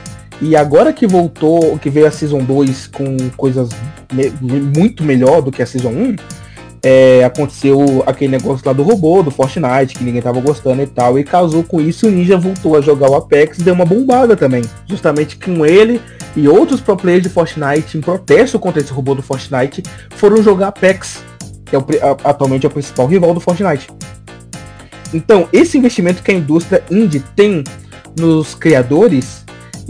[0.41, 3.69] E agora que voltou, que veio a Season 2 com coisas
[4.11, 4.29] me
[4.77, 6.15] muito melhor do que a Season 1,
[6.81, 11.19] é, aconteceu aquele negócio lá do robô, do Fortnite, que ninguém tava gostando e tal,
[11.19, 14.35] e casou com isso o Ninja voltou a jogar o Apex e deu uma bombada
[14.35, 14.63] também.
[14.87, 16.01] Justamente com ele
[16.35, 20.69] e outros pro players de Fortnite, em protesto contra esse robô do Fortnite, foram jogar
[20.69, 21.21] Apex,
[21.65, 21.85] que é o,
[22.23, 23.89] atualmente é o principal rival do Fortnite.
[25.13, 27.63] Então, esse investimento que a indústria indie tem
[28.17, 29.43] nos criadores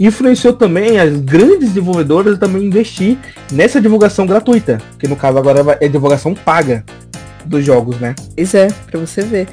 [0.06, 3.18] influenciou também as grandes desenvolvedoras também investir
[3.52, 6.84] nessa divulgação gratuita, que no caso agora é divulgação paga
[7.44, 8.14] dos jogos, né?
[8.36, 9.46] Isso é, para você ver.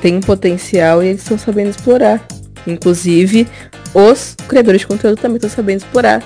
[0.00, 2.22] Tem um potencial e eles estão sabendo explorar.
[2.66, 3.48] Inclusive,
[3.94, 6.22] os criadores de conteúdo também estão sabendo explorar,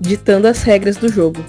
[0.00, 1.44] ditando as regras do jogo.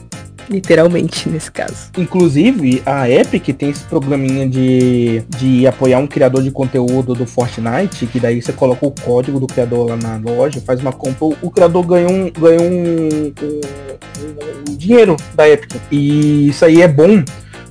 [0.50, 1.92] Literalmente, nesse caso.
[1.98, 8.06] Inclusive, a Epic tem esse programinha de, de apoiar um criador de conteúdo do Fortnite,
[8.08, 11.52] que daí você coloca o código do criador lá na loja, faz uma compra, o
[11.52, 15.76] criador ganha um, ganha um, um, um dinheiro da Epic.
[15.92, 17.24] E isso aí é bom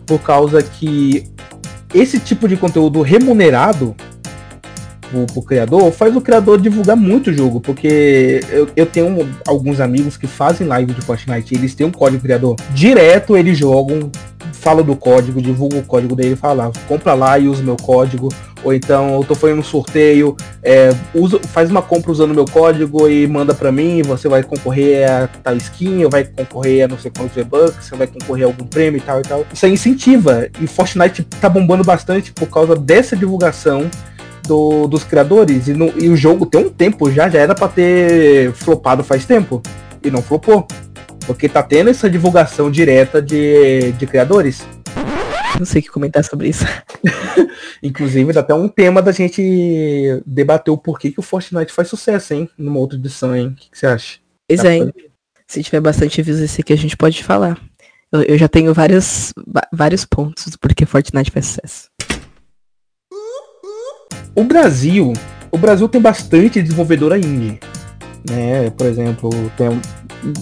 [0.07, 1.25] por causa que
[1.95, 3.95] esse tipo de conteúdo remunerado
[5.13, 9.79] pro, pro, criador, faz o criador divulgar muito o jogo, porque eu, eu tenho alguns
[9.79, 14.11] amigos que fazem live de Fortnite, eles têm um código criador direto, eles jogam,
[14.53, 18.29] fala do código, divulga o código dele, fala, compra lá e usa meu código,
[18.65, 23.09] Ou então eu tô fazendo um sorteio, é, usa, faz uma compra usando meu código
[23.09, 27.11] e manda para mim, você vai concorrer a tal skin, vai concorrer a não sei
[27.11, 29.45] quantos V-Bucks, você vai concorrer a algum prêmio e tal e tal.
[29.53, 30.49] Isso aí incentiva.
[30.61, 33.91] E Fortnite tá bombando bastante por causa dessa divulgação
[34.47, 35.69] do, dos criadores.
[35.69, 39.25] E, no, e, o jogo tem um tempo já, já era para ter flopado faz
[39.25, 39.63] tempo.
[40.03, 40.67] E não flopou.
[41.27, 44.67] Porque tá tendo essa divulgação direta de, de criadores.
[45.59, 46.65] Não sei o que comentar sobre isso.
[47.83, 52.35] Inclusive, dá até um tema da gente debater o porquê que o Fortnite faz sucesso,
[52.35, 52.49] hein?
[52.57, 53.49] Numa outra edição, hein?
[53.49, 54.19] O que, que você acha?
[54.49, 54.91] Pois é,
[55.47, 57.61] Se tiver bastante views esse aqui, a gente pode falar.
[58.13, 59.33] Eu, eu já tenho vários,
[59.73, 61.91] vários pontos do porquê Fortnite faz sucesso.
[64.35, 65.13] O Brasil,
[65.51, 67.59] o Brasil tem bastante desenvolvedora indie.
[68.29, 68.71] Né?
[68.71, 69.81] Por exemplo, tem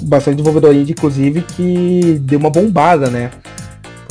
[0.02, 3.30] bastante desenvolvedora indie, inclusive, que deu uma bombada, né?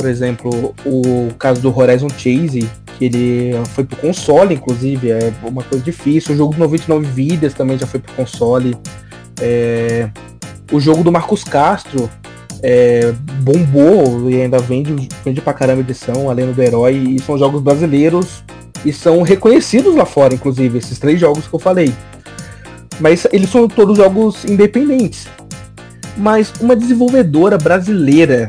[0.00, 2.66] por exemplo, o caso do Horizon Chase,
[2.96, 6.34] que ele foi pro console, inclusive, é uma coisa difícil.
[6.34, 8.74] O jogo do 99 Vidas também já foi pro console.
[9.38, 10.08] É...
[10.72, 12.08] O jogo do Marcos Castro
[12.62, 13.12] é...
[13.42, 18.42] bombou e ainda vende, vende pra caramba edição, além do herói, e são jogos brasileiros
[18.84, 21.94] e são reconhecidos lá fora, inclusive, esses três jogos que eu falei.
[22.98, 25.26] Mas eles são todos jogos independentes.
[26.16, 28.48] Mas uma desenvolvedora brasileira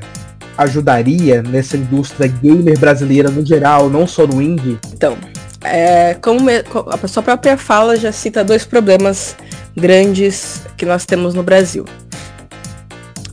[0.57, 4.77] ajudaria nessa indústria gamer brasileira no geral, não só no indie?
[4.93, 5.17] Então,
[5.63, 9.35] é, como a sua própria fala já cita dois problemas
[9.75, 11.85] grandes que nós temos no Brasil.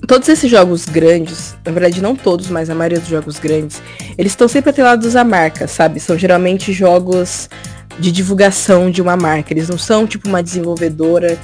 [0.06, 3.82] Todos esses jogos grandes, na verdade não todos, mas a maioria dos jogos grandes,
[4.16, 6.00] eles estão sempre atrelados à marca, sabe?
[6.00, 7.50] São geralmente jogos
[7.98, 9.52] de divulgação de uma marca.
[9.52, 11.38] Eles não são tipo uma desenvolvedora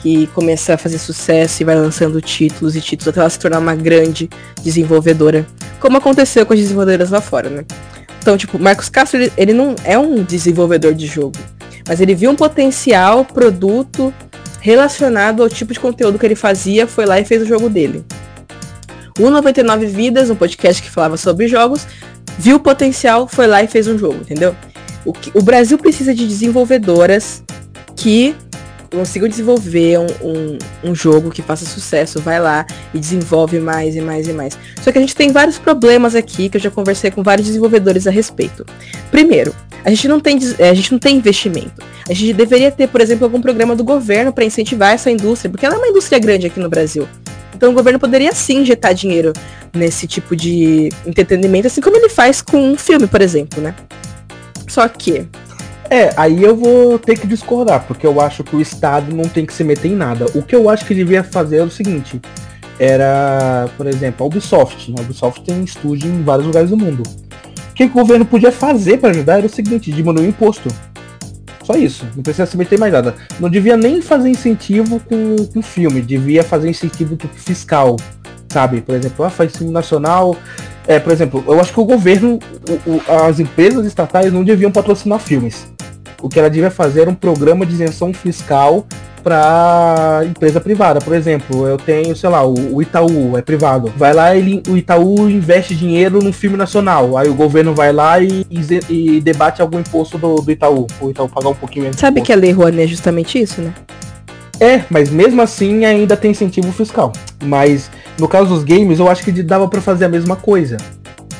[0.00, 3.58] que começa a fazer sucesso e vai lançando títulos e títulos até ela se tornar
[3.58, 4.30] uma grande
[4.62, 5.46] desenvolvedora,
[5.78, 7.64] como aconteceu com as desenvolvedoras lá fora, né?
[8.18, 11.36] Então, tipo, Marcos Castro, ele, ele não é um desenvolvedor de jogo,
[11.86, 14.12] mas ele viu um potencial produto
[14.58, 18.02] relacionado ao tipo de conteúdo que ele fazia, foi lá e fez o jogo dele.
[19.18, 21.86] O 99 Vidas, um podcast que falava sobre jogos,
[22.38, 24.54] viu o potencial, foi lá e fez um jogo, entendeu?
[25.04, 27.42] O, que, o Brasil precisa de desenvolvedoras
[27.94, 28.34] que
[28.90, 34.00] consigam desenvolver um, um, um, jogo que faça sucesso, vai lá e desenvolve mais e
[34.00, 34.58] mais e mais.
[34.82, 38.06] Só que a gente tem vários problemas aqui que eu já conversei com vários desenvolvedores
[38.06, 38.64] a respeito.
[39.10, 41.82] Primeiro, a gente não tem, a gente não tem investimento.
[42.08, 45.66] A gente deveria ter, por exemplo, algum programa do governo para incentivar essa indústria, porque
[45.66, 47.08] ela é uma indústria grande aqui no Brasil.
[47.56, 49.32] Então o governo poderia sim injetar dinheiro
[49.74, 53.74] nesse tipo de entretenimento, assim como ele faz com um filme, por exemplo, né?
[54.68, 55.26] Só que
[55.88, 59.46] é, aí eu vou ter que discordar, porque eu acho que o Estado não tem
[59.46, 60.26] que se meter em nada.
[60.34, 62.20] O que eu acho que devia fazer é o seguinte:
[62.78, 64.92] era, por exemplo, a Ubisoft.
[64.98, 67.04] A Ubisoft tem estúdio em vários lugares do mundo.
[67.70, 70.68] O que o governo podia fazer para ajudar era o seguinte: diminuir o imposto.
[71.66, 73.14] Só isso, não precisa se meter mais nada.
[73.40, 77.96] Não devia nem fazer incentivo com, com filme, devia fazer incentivo fiscal,
[78.48, 78.80] sabe?
[78.80, 80.36] Por exemplo, ah, faz filme nacional.
[80.86, 82.38] É, por exemplo, eu acho que o governo,
[82.86, 85.66] o, o, as empresas estatais não deviam patrocinar filmes
[86.22, 88.86] o que ela devia fazer era um programa de isenção fiscal
[89.26, 91.00] para empresa privada.
[91.00, 93.92] Por exemplo, eu tenho, sei lá, o, Itaú é privado.
[93.96, 97.18] Vai lá ele, o Itaú investe dinheiro num filme nacional.
[97.18, 100.86] Aí o governo vai lá e, e, e debate algum imposto do, do Itaú.
[101.00, 101.98] O Itaú pagar um pouquinho menos.
[101.98, 103.74] Sabe que a Lei Rouanet é justamente isso, né?
[104.60, 107.10] É, mas mesmo assim ainda tem incentivo fiscal.
[107.42, 110.76] Mas no caso dos games, eu acho que dava para fazer a mesma coisa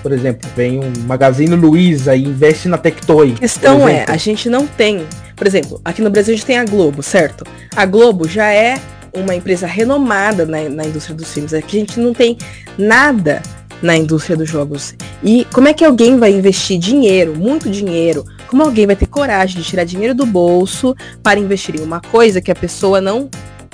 [0.02, 3.32] por exemplo, vem um Magazine Luiza e investe na Tectoy.
[3.34, 5.04] A questão é, a gente não tem,
[5.36, 7.44] por exemplo, aqui no Brasil a gente tem a Globo, certo?
[7.76, 8.80] A Globo já é
[9.14, 11.54] uma empresa renomada na, na indústria dos filmes.
[11.54, 12.36] Aqui a gente não tem
[12.78, 13.42] nada
[13.82, 14.94] na indústria dos jogos.
[15.22, 18.24] E como é que alguém vai investir dinheiro, muito dinheiro?
[18.48, 22.40] Como alguém vai ter coragem de tirar dinheiro do bolso para investir em uma coisa
[22.40, 23.28] que a pessoa não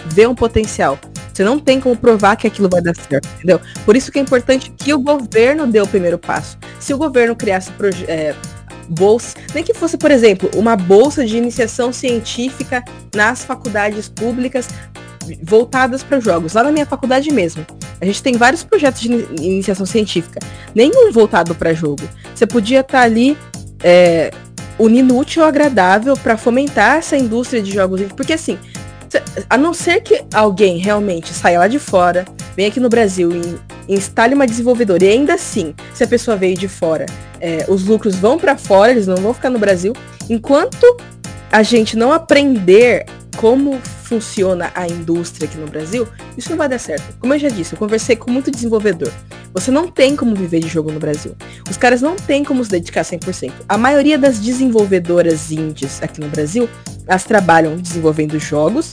[0.07, 0.99] vê um potencial?
[1.33, 3.61] Você não tem como provar que aquilo vai dar certo, entendeu?
[3.87, 6.59] Por isso que é importante que o governo dê o primeiro passo.
[6.79, 7.71] Se o governo criasse
[8.07, 8.35] é,
[8.89, 14.69] bolsa, nem que fosse, por exemplo, uma bolsa de iniciação científica nas faculdades públicas
[15.43, 17.65] voltadas para jogos, lá na minha faculdade mesmo.
[18.01, 20.41] A gente tem vários projetos de iniciação científica,
[20.75, 22.03] nenhum voltado para jogo.
[22.35, 23.37] Você podia estar tá ali
[23.83, 24.33] é,
[24.79, 28.59] unindo útil ao agradável para fomentar essa indústria de jogos, porque assim,
[29.49, 32.25] a não ser que alguém realmente saia lá de fora,
[32.57, 36.57] venha aqui no Brasil e instale uma desenvolvedora, e ainda assim, se a pessoa veio
[36.57, 37.07] de fora,
[37.41, 39.93] é, os lucros vão para fora, eles não vão ficar no Brasil.
[40.31, 40.97] Enquanto
[41.51, 43.81] a gente não aprender como
[44.13, 47.17] funciona a indústria aqui no Brasil, isso não vai dar certo.
[47.19, 49.11] Como eu já disse, eu conversei com muito desenvolvedor.
[49.55, 51.35] Você não tem como viver de jogo no Brasil.
[51.71, 53.53] Os caras não têm como se dedicar 100%.
[53.67, 56.69] A maioria das desenvolvedoras indies aqui no Brasil,
[57.07, 58.93] elas trabalham desenvolvendo jogos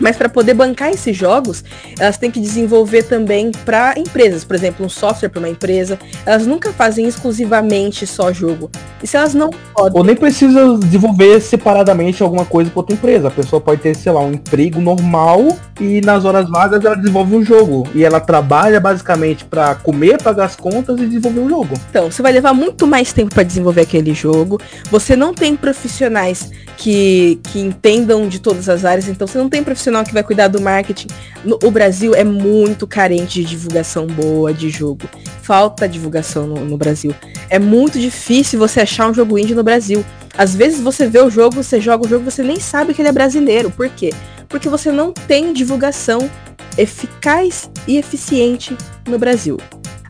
[0.00, 1.64] mas para poder bancar esses jogos,
[1.98, 5.98] elas têm que desenvolver também para empresas, por exemplo, um software para uma empresa.
[6.26, 8.70] Elas nunca fazem exclusivamente só jogo.
[9.02, 9.98] E se elas não podem.
[9.98, 13.28] Ou nem precisa desenvolver separadamente alguma coisa para outra empresa.
[13.28, 15.46] A pessoa pode ter, sei lá, um emprego normal
[15.80, 17.86] e nas horas vagas ela desenvolve um jogo.
[17.94, 21.74] E ela trabalha basicamente para comer, pagar as contas e desenvolver um jogo.
[21.90, 24.60] Então, você vai levar muito mais tempo para desenvolver aquele jogo.
[24.90, 29.62] Você não tem profissionais que, que entendam de todas as áreas, então você não tem
[29.62, 31.08] profissional que vai cuidar do marketing.
[31.44, 35.08] No, o Brasil é muito carente de divulgação boa de jogo.
[35.42, 37.14] Falta divulgação no, no Brasil.
[37.48, 40.04] É muito difícil você achar um jogo indie no Brasil.
[40.36, 43.08] Às vezes você vê o jogo, você joga o jogo, você nem sabe que ele
[43.08, 43.70] é brasileiro.
[43.70, 44.10] Por quê?
[44.48, 46.28] Porque você não tem divulgação
[46.76, 48.76] eficaz e eficiente
[49.08, 49.58] no Brasil.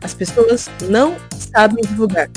[0.01, 2.29] As pessoas não sabem divulgar.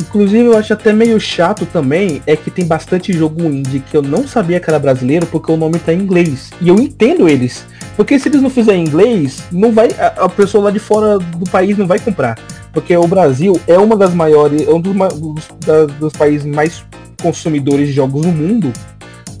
[0.00, 4.02] Inclusive, eu acho até meio chato também é que tem bastante jogo indie que eu
[4.02, 6.50] não sabia que era brasileiro porque o nome tá em inglês.
[6.60, 7.66] E eu entendo eles.
[7.96, 11.76] Porque se eles não fizerem inglês, não vai a, pessoa lá de fora do país
[11.76, 12.38] não vai comprar.
[12.72, 16.84] Porque o Brasil é uma das maiores, é um dos, dos, da, dos países mais
[17.20, 18.72] consumidores de jogos no mundo,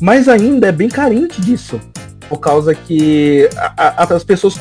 [0.00, 1.80] mas ainda é bem carente disso.
[2.28, 4.58] Por causa que a, a, as, pessoas,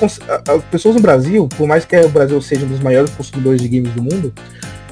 [0.47, 3.67] as pessoas no Brasil, por mais que o Brasil seja um dos maiores consumidores de
[3.67, 4.31] games do mundo,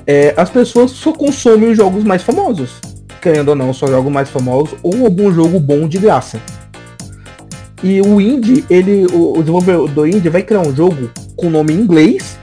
[0.07, 2.79] é, as pessoas só consomem os jogos mais famosos.
[3.21, 6.39] Querendo ou não, só jogos mais famosos ou algum jogo bom de graça.
[7.83, 11.73] E o indie, ele, o, o desenvolvedor do indie vai criar um jogo com nome
[11.73, 12.37] em inglês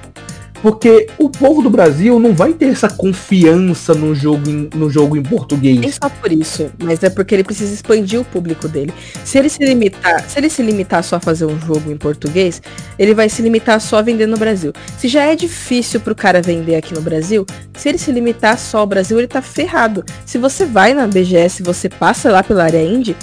[0.62, 5.16] porque o povo do Brasil não vai ter essa confiança no jogo em, no jogo
[5.16, 5.79] em português.
[5.81, 8.94] Nem só por isso, mas é porque ele precisa expandir o público dele.
[9.25, 12.62] Se ele se limitar, se ele se limitar só a fazer um jogo em português,
[12.96, 14.72] ele vai se limitar só a vender no Brasil.
[14.96, 17.44] Se já é difícil pro cara vender aqui no Brasil,
[17.75, 20.05] se ele se limitar só ao Brasil, ele tá ferrado.
[20.25, 23.16] Se você vai na BGS, você passa lá pela área indie,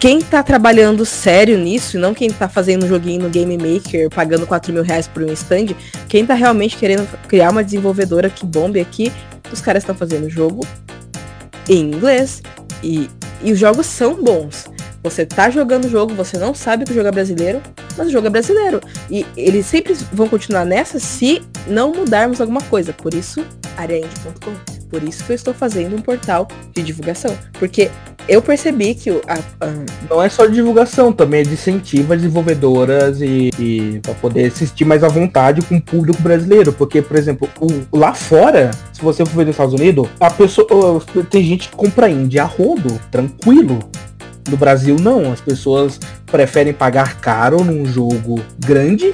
[0.00, 4.08] quem tá trabalhando sério nisso, e não quem tá fazendo um joguinho no Game Maker,
[4.10, 5.74] pagando 4 mil reais por um stand,
[6.08, 9.12] quem tá realmente querendo criar uma desenvolvedora que bombe aqui,
[9.52, 10.64] os caras estão fazendo jogo
[11.68, 12.42] em inglês.
[12.82, 13.10] E,
[13.42, 14.66] e os jogos são bons.
[15.02, 17.60] Você tá jogando o jogo, você não sabe que o jogo é brasileiro,
[17.96, 18.80] mas o jogo é brasileiro.
[19.10, 22.92] E eles sempre vão continuar nessa se não mudarmos alguma coisa.
[22.92, 23.44] Por isso,
[23.76, 24.78] areaindie.com.
[24.88, 27.36] Por isso que eu estou fazendo um portal de divulgação.
[27.58, 27.90] Porque
[28.26, 29.34] eu percebi que o, a,
[29.64, 29.72] a...
[30.08, 34.46] não é só de divulgação, também é de incentivo às desenvolvedoras e, e para poder
[34.46, 36.72] assistir mais à vontade com o público brasileiro.
[36.72, 40.66] Porque, por exemplo, o, lá fora, se você for ver nos Estados Unidos, a pessoa
[41.30, 43.78] tem gente que compra indie a rodo, tranquilo.
[44.48, 49.12] No Brasil não, as pessoas preferem pagar caro num jogo grande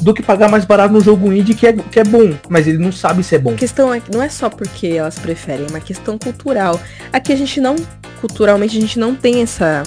[0.00, 2.78] do que pagar mais barato no jogo indie que é, que é bom, mas ele
[2.78, 3.52] não sabe se é bom.
[3.52, 6.80] A questão é não é só porque elas preferem, é uma questão cultural.
[7.12, 7.74] Aqui a gente não,
[8.20, 9.82] culturalmente, a gente não tem essa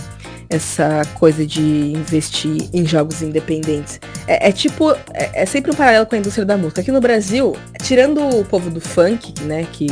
[0.49, 4.01] essa coisa de investir em jogos independentes.
[4.27, 6.81] É, é tipo, é, é, sempre um paralelo com a indústria da música.
[6.81, 9.87] Aqui no Brasil, tirando o povo do funk, né, que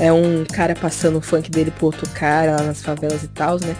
[0.00, 3.56] é um cara passando o funk dele pro outro cara lá nas favelas e tal,
[3.60, 3.76] né,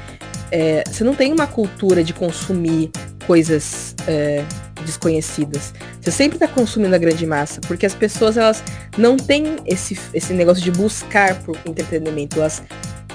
[0.50, 2.90] é, você não tem uma cultura de consumir
[3.26, 4.44] coisas é,
[4.84, 5.74] desconhecidas.
[6.00, 8.62] Você sempre está consumindo a grande massa, porque as pessoas elas
[8.96, 12.62] não têm esse, esse negócio de buscar por entretenimento, elas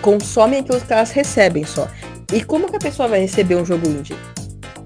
[0.02, 1.88] consomem aquilo que elas recebem só.
[2.32, 4.16] E como que a pessoa vai receber um jogo indie?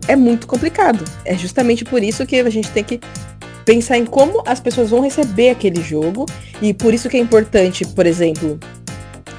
[0.07, 1.03] É muito complicado.
[1.25, 2.99] É justamente por isso que a gente tem que
[3.65, 6.25] pensar em como as pessoas vão receber aquele jogo
[6.61, 8.57] e por isso que é importante, por exemplo,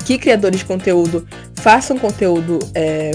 [0.04, 1.26] que criadores de conteúdo
[1.58, 3.10] façam conteúdo é,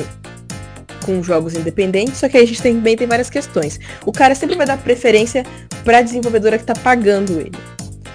[1.05, 3.79] com jogos independentes, só que aí a gente também tem várias questões.
[4.05, 5.43] O cara sempre vai dar preferência
[5.83, 7.51] para a desenvolvedora que está pagando ele.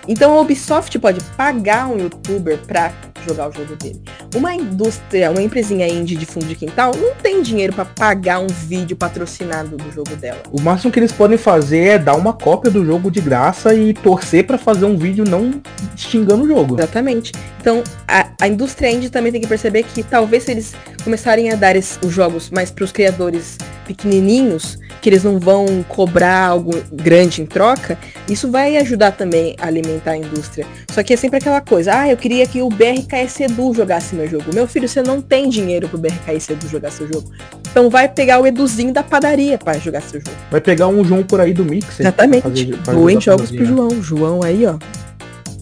[0.06, 2.92] Então a Ubisoft pode pagar um youtuber para
[3.26, 4.00] jogar o jogo dele.
[4.34, 8.46] Uma indústria, uma empresinha indie de fundo de quintal não tem dinheiro para pagar um
[8.46, 10.40] vídeo patrocinado do jogo dela.
[10.50, 13.92] O máximo que eles podem fazer é dar uma cópia do jogo de graça e
[13.92, 15.60] torcer para fazer um vídeo não
[15.94, 16.76] xingando o jogo.
[16.76, 17.32] Exatamente.
[17.60, 20.72] Então a, a indústria indie também tem que perceber que talvez se eles
[21.02, 26.46] começarem a dar os jogos mais para os criadores pequenininhos, que eles não vão cobrar
[26.46, 27.98] algo grande em troca,
[28.28, 30.66] isso vai ajudar também a alimentar a indústria.
[30.90, 34.28] Só que é sempre aquela coisa, ah, eu queria que o BRKS Edu jogasse meu
[34.28, 34.54] jogo.
[34.54, 37.32] Meu filho, você não tem dinheiro pro BRKS Edu jogar seu jogo.
[37.70, 40.36] Então vai pegar o Eduzinho da padaria para jogar seu jogo.
[40.50, 41.98] Vai pegar um João por aí do Mix.
[41.98, 42.66] Exatamente.
[42.84, 44.02] Doem jogos pro João.
[44.02, 44.78] João aí, ó.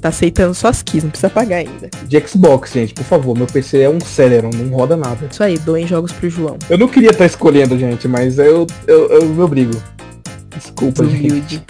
[0.06, 1.90] Tá aceitando só as keys, não precisa pagar ainda.
[2.06, 3.36] De Xbox, gente, por favor.
[3.36, 5.26] Meu PC é um Celeron, não roda nada.
[5.28, 6.56] Isso aí, doem jogos pro João.
[6.70, 9.72] Eu não queria estar tá escolhendo, gente, mas eu, eu, eu me obrigo.
[10.56, 11.60] Desculpa, gente.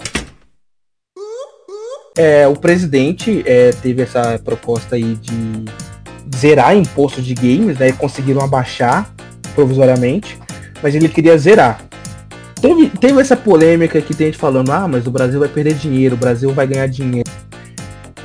[2.15, 5.65] é, o presidente é, teve essa proposta aí de
[6.37, 7.91] zerar imposto de games, né?
[7.91, 9.11] Conseguiram abaixar
[9.55, 10.37] provisoriamente,
[10.83, 11.81] mas ele queria zerar.
[12.61, 16.13] Teve, teve essa polêmica que tem gente falando, ah, mas o Brasil vai perder dinheiro,
[16.13, 17.27] o Brasil vai ganhar dinheiro.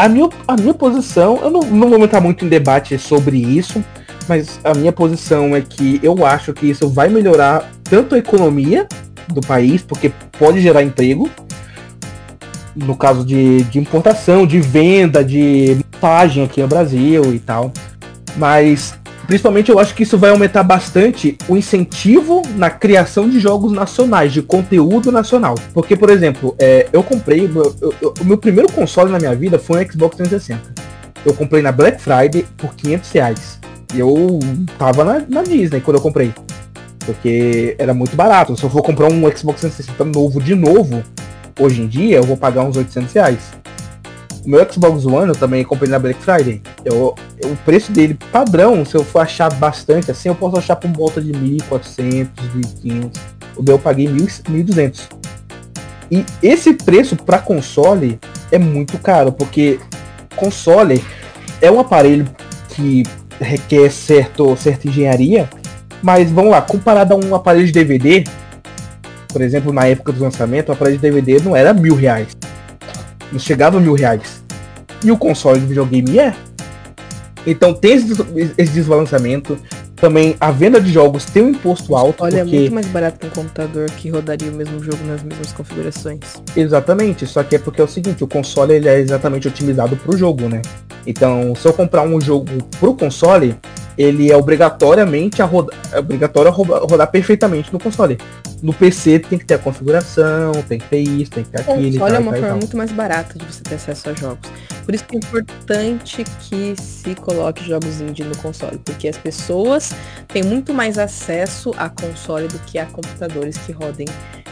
[0.03, 3.85] A minha, a minha posição, eu não, não vou entrar muito em debate sobre isso,
[4.29, 8.89] mas a minha posição é que eu acho que isso vai melhorar tanto a economia
[9.29, 11.31] do país, porque pode gerar emprego,
[12.75, 17.73] no caso de, de importação, de venda, de montagem aqui no Brasil e tal.
[18.37, 18.99] Mas
[19.33, 24.31] principalmente eu acho que isso vai aumentar bastante o incentivo na criação de jogos nacionais,
[24.31, 25.55] de conteúdo nacional.
[25.73, 27.47] Porque, por exemplo, é, eu comprei.
[28.21, 30.75] O meu primeiro console na minha vida foi um Xbox 360.
[31.25, 33.59] Eu comprei na Black Friday por 500 reais.
[33.95, 34.39] Eu
[34.79, 36.31] tava na, na Disney quando eu comprei.
[37.07, 38.55] Porque era muito barato.
[38.55, 41.03] Se eu for comprar um Xbox 360 novo de novo,
[41.59, 43.39] hoje em dia, eu vou pagar uns 800 reais.
[44.45, 46.61] O meu Xbox One eu também comprei na Black Friday.
[46.85, 50.77] Eu, eu, o preço dele padrão, se eu for achar bastante assim, eu posso achar
[50.77, 52.29] por volta de 1.400,
[52.83, 53.19] 1.500.
[53.57, 55.01] O meu eu paguei 1.200.
[56.11, 58.19] E esse preço para console
[58.51, 59.79] é muito caro, porque
[60.37, 61.03] console
[61.61, 62.27] é um aparelho
[62.71, 63.05] que
[63.41, 65.49] requer certo, certa engenharia,
[66.03, 68.25] mas vamos lá, comparado a um aparelho de DVD,
[69.29, 72.42] por exemplo, na época do lançamento, o aparelho de DVD não era mil reais.
[73.33, 74.43] Não chegava a mil reais.
[75.03, 76.35] E o console de videogame é.
[77.47, 78.13] Então tem esse,
[78.57, 79.59] esse desbalanceamento.
[80.03, 82.25] Também a venda de jogos tem um imposto alto.
[82.25, 82.57] Olha, porque...
[82.57, 86.19] é muito mais barato que um computador que rodaria o mesmo jogo nas mesmas configurações.
[86.57, 90.13] Exatamente, só que é porque é o seguinte, o console ele é exatamente otimizado para
[90.13, 90.61] o jogo, né?
[91.07, 92.51] Então, se eu comprar um jogo
[92.81, 93.55] pro console,
[93.97, 98.19] ele é obrigatoriamente a rodar, é obrigatório a rodar, rodar, perfeitamente no console.
[98.63, 101.79] No PC tem que ter a configuração, tem que ter isso, tem que ter aquilo.
[101.79, 104.51] O console é uma forma muito mais barata de você ter acesso a jogos.
[104.85, 109.92] Por isso que é importante que se coloque jogos indie no console, porque as pessoas
[110.29, 114.07] têm muito mais acesso a console do que a computadores que rodem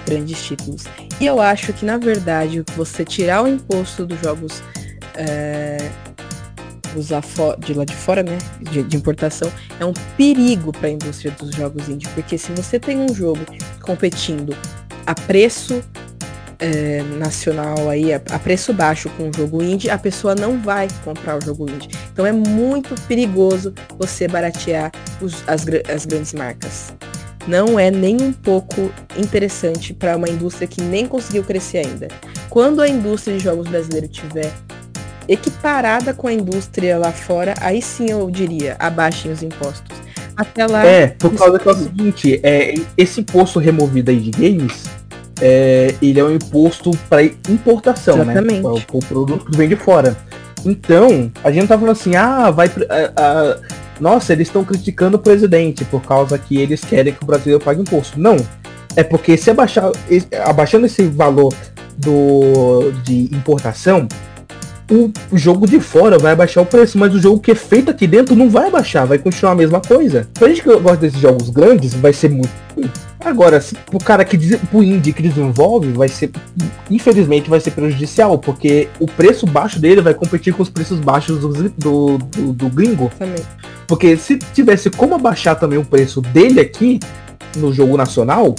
[0.06, 0.84] grandes títulos.
[1.20, 4.62] E eu acho que, na verdade, você tirar o imposto dos jogos
[5.14, 5.76] é,
[6.96, 7.22] usar
[7.58, 11.54] de lá de fora, né, de, de importação, é um perigo para a indústria dos
[11.54, 13.40] jogos indie, porque se você tem um jogo
[13.82, 14.56] competindo
[15.06, 15.82] a preço
[16.60, 20.88] é, nacional aí, a, a, preço baixo com o jogo indie, a pessoa não vai
[21.04, 21.88] comprar o jogo indie.
[22.12, 26.92] Então é muito perigoso você baratear os, as, as grandes marcas.
[27.48, 32.08] Não é nem um pouco interessante para uma indústria que nem conseguiu crescer ainda.
[32.50, 34.52] Quando a indústria de jogos brasileiro tiver
[35.26, 39.96] equiparada com a indústria lá fora, aí sim eu diria, abaixem os impostos.
[40.36, 40.84] Até lá.
[40.84, 44.84] É, por causa que é o seguinte, é, esse imposto removido aí de games,
[45.40, 48.32] é, ele é um imposto para importação, né?
[48.32, 48.62] Exatamente.
[48.62, 48.68] né?
[48.68, 50.16] O, o produto que vem de fora.
[50.64, 52.70] Então, a gente tá falando assim, ah, vai.
[53.98, 57.80] nossa, eles estão criticando o presidente por causa que eles querem que o brasileiro pague
[57.80, 58.20] imposto.
[58.20, 58.36] Não.
[58.96, 59.90] É porque se abaixar,
[60.44, 61.54] abaixando esse valor
[61.96, 64.08] do, de importação,
[65.30, 68.06] o jogo de fora vai abaixar o preço, mas o jogo que é feito aqui
[68.06, 70.28] dentro não vai abaixar, vai continuar a mesma coisa.
[70.34, 72.90] Pra gente que gosta desses jogos grandes, vai ser muito ruim.
[73.22, 76.30] Agora, pro cara que pro indie que desenvolve, vai ser.
[76.90, 81.40] Infelizmente vai ser prejudicial, porque o preço baixo dele vai competir com os preços baixos
[81.40, 83.10] do, do, do, do gringo.
[83.18, 83.42] Também.
[83.86, 87.00] Porque se tivesse como abaixar também o preço dele aqui,
[87.56, 88.54] no jogo nacional,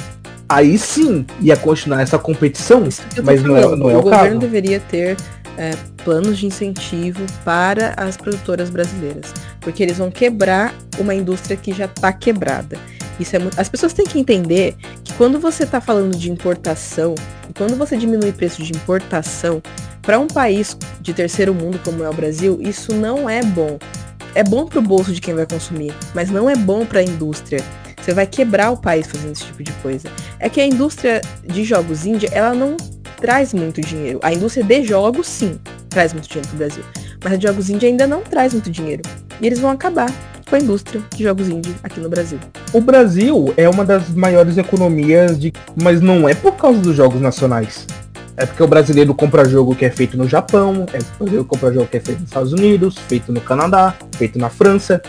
[0.47, 2.87] aí sim ia continuar essa competição,
[3.23, 4.09] mas não é, não é o, o caso.
[4.09, 5.15] O governo deveria ter
[5.57, 5.71] é,
[6.03, 11.85] planos de incentivo para as produtoras brasileiras, porque eles vão quebrar uma indústria que já
[11.85, 12.77] está quebrada.
[13.19, 13.59] Isso é muito...
[13.59, 17.15] As pessoas têm que entender que quando você está falando de importação,
[17.57, 19.61] quando você diminui o preço de importação
[20.01, 23.77] para um país de terceiro mundo como é o Brasil, isso não é bom.
[24.33, 27.03] É bom para o bolso de quem vai consumir, mas não é bom para a
[27.03, 27.61] indústria.
[28.01, 30.09] Você vai quebrar o país fazendo esse tipo de coisa.
[30.39, 32.75] É que a indústria de jogos índia, ela não
[33.17, 34.19] traz muito dinheiro.
[34.23, 35.59] A indústria de jogos, sim,
[35.89, 36.83] traz muito dinheiro pro Brasil.
[37.23, 39.03] Mas a de jogos indie ainda não traz muito dinheiro.
[39.39, 40.09] E eles vão acabar
[40.51, 42.37] com a indústria de jogos indie aqui no Brasil.
[42.73, 45.53] O Brasil é uma das maiores economias de.
[45.81, 47.87] Mas não é por causa dos jogos nacionais.
[48.35, 51.71] É porque o brasileiro compra jogo que é feito no Japão, é o brasileiro compra
[51.71, 55.01] jogo que é feito nos Estados Unidos, feito no Canadá, feito na França.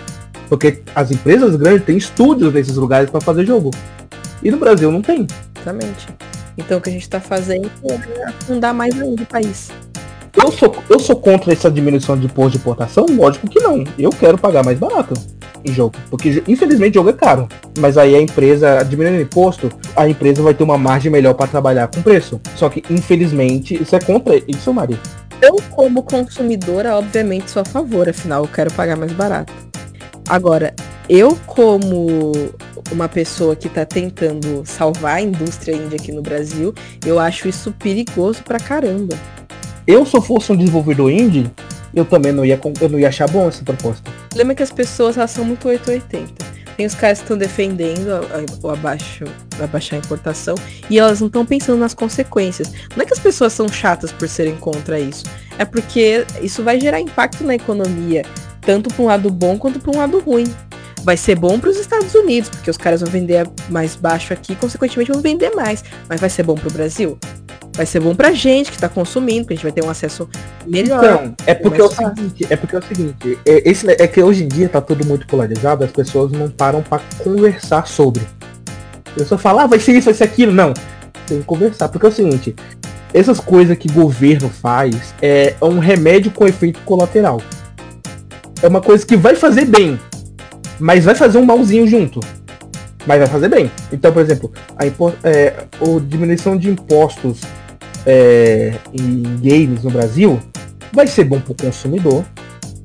[0.49, 3.71] Porque as empresas grandes têm estúdios nesses lugares para fazer jogo.
[4.45, 5.27] E no Brasil não tem.
[5.57, 6.09] Exatamente.
[6.57, 9.71] Então o que a gente está fazendo é afundar mais ainda o país.
[10.35, 13.05] Eu sou, eu sou contra essa diminuição de imposto de importação?
[13.11, 13.85] Lógico que não.
[13.99, 15.13] Eu quero pagar mais barato
[15.65, 15.95] em jogo.
[16.09, 17.49] Porque infelizmente jogo é caro.
[17.79, 21.47] Mas aí a empresa, diminuindo o imposto, a empresa vai ter uma margem melhor para
[21.47, 22.41] trabalhar com preço.
[22.57, 24.99] Só que infelizmente isso é contra isso, Mari.
[25.41, 29.53] Eu, como consumidora, obviamente sou a favor, afinal eu quero pagar mais barato.
[30.29, 30.73] Agora,
[31.09, 32.33] eu como
[32.91, 36.73] uma pessoa que tá tentando salvar a indústria indie aqui no Brasil,
[37.05, 39.17] eu acho isso perigoso pra caramba.
[39.87, 41.51] Eu, se eu fosse um desenvolvedor indie,
[41.95, 44.09] eu também não ia, eu não ia achar bom essa proposta.
[44.11, 46.63] O problema é que as pessoas elas são muito 880.
[46.77, 48.09] Tem os caras que estão defendendo
[48.63, 49.25] o abaixo,
[49.61, 50.55] abaixar a importação
[50.89, 52.73] e elas não estão pensando nas consequências.
[52.97, 55.25] Não é que as pessoas são chatas por serem contra isso,
[55.59, 58.25] é porque isso vai gerar impacto na economia,
[58.63, 60.47] tanto para um lado bom quanto para um lado ruim.
[61.05, 64.55] Vai ser bom para os Estados Unidos, porque os caras vão vender mais baixo aqui,
[64.55, 65.85] consequentemente vão vender mais.
[66.09, 67.19] Mas vai ser bom para o Brasil?
[67.75, 70.29] Vai ser bom pra gente que tá consumindo, porque a gente vai ter um acesso
[70.67, 71.03] melhor.
[71.03, 74.23] Então, é porque é o seguinte, é porque é o seguinte, é, esse, é que
[74.23, 78.23] hoje em dia tá tudo muito polarizado, as pessoas não param para conversar sobre.
[79.07, 80.53] A pessoa fala, ah, vai ser isso, vai ser aquilo.
[80.53, 80.73] Não.
[81.27, 82.55] Tem que conversar, porque é o seguinte,
[83.15, 87.41] essas coisas que governo faz é um remédio com efeito colateral.
[88.63, 89.99] É uma coisa que vai fazer bem,
[90.79, 92.21] mas vai fazer um malzinho junto
[93.07, 93.71] mas vai fazer bem.
[93.93, 94.87] Então, por exemplo, a,
[95.29, 97.41] é, a diminuição de impostos
[98.07, 100.41] é, em games no Brasil
[100.93, 102.25] vai ser bom para o consumidor,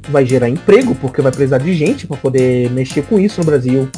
[0.09, 3.89] vai gerar emprego, porque vai precisar de gente para poder mexer com isso no Brasil.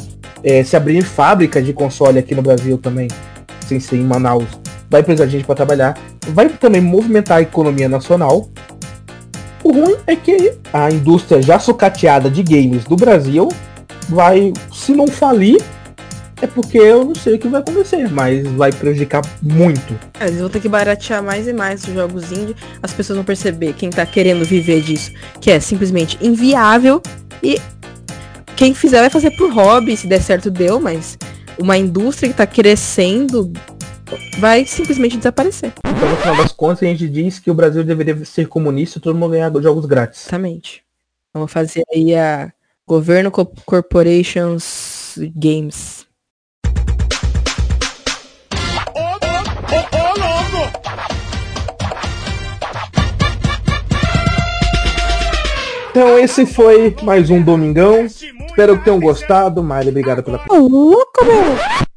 [0.42, 3.08] É, se abrir fábrica de console aqui no Brasil também,
[3.66, 4.48] sem ser em Manaus,
[4.88, 5.96] vai precisar de gente para trabalhar.
[6.28, 8.48] Vai também movimentar a economia nacional.
[9.62, 13.48] O ruim é que a indústria já sucateada de games do Brasil
[14.08, 15.62] vai, se não falir,
[16.42, 19.98] é porque eu não sei o que vai acontecer, mas vai prejudicar muito.
[20.18, 22.56] É, eles vão ter que baratear mais e mais os jogos indie.
[22.82, 27.02] As pessoas vão perceber, quem tá querendo viver disso, que é simplesmente inviável.
[27.42, 27.60] E
[28.56, 31.18] quem fizer vai fazer por hobby, se der certo deu, mas
[31.58, 33.52] uma indústria que tá crescendo
[34.38, 35.72] vai simplesmente desaparecer.
[35.86, 39.00] Então, no final das contas, a gente diz que o Brasil deveria ser comunista e
[39.02, 40.22] todo mundo ganhar jogos grátis.
[40.22, 40.82] Exatamente.
[41.32, 42.52] Vamos fazer aí a
[42.86, 45.99] Governo Corporations Games.
[55.90, 58.06] Então esse foi mais um Domingão.
[58.06, 59.60] Espero que tenham gostado.
[59.60, 60.40] Mari, obrigado pela.
[60.48, 61.88] Louco, meu!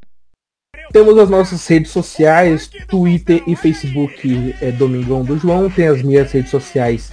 [0.91, 5.69] Temos as nossas redes sociais, Twitter e Facebook é Domingão do João.
[5.69, 7.11] Tem as minhas redes sociais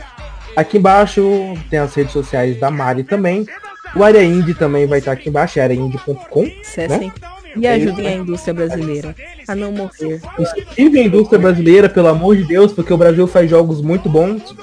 [0.57, 1.23] aqui embaixo.
[1.69, 3.47] Tem as redes sociais da Mari também.
[3.95, 6.45] O Área Indie também vai estar aqui embaixo, areaindie.com.
[6.45, 7.13] Né?
[7.57, 9.15] E ajudem a indústria brasileira
[9.47, 10.21] a não morrer.
[10.39, 14.55] Incentive a indústria brasileira, pelo amor de Deus, porque o Brasil faz jogos muito bons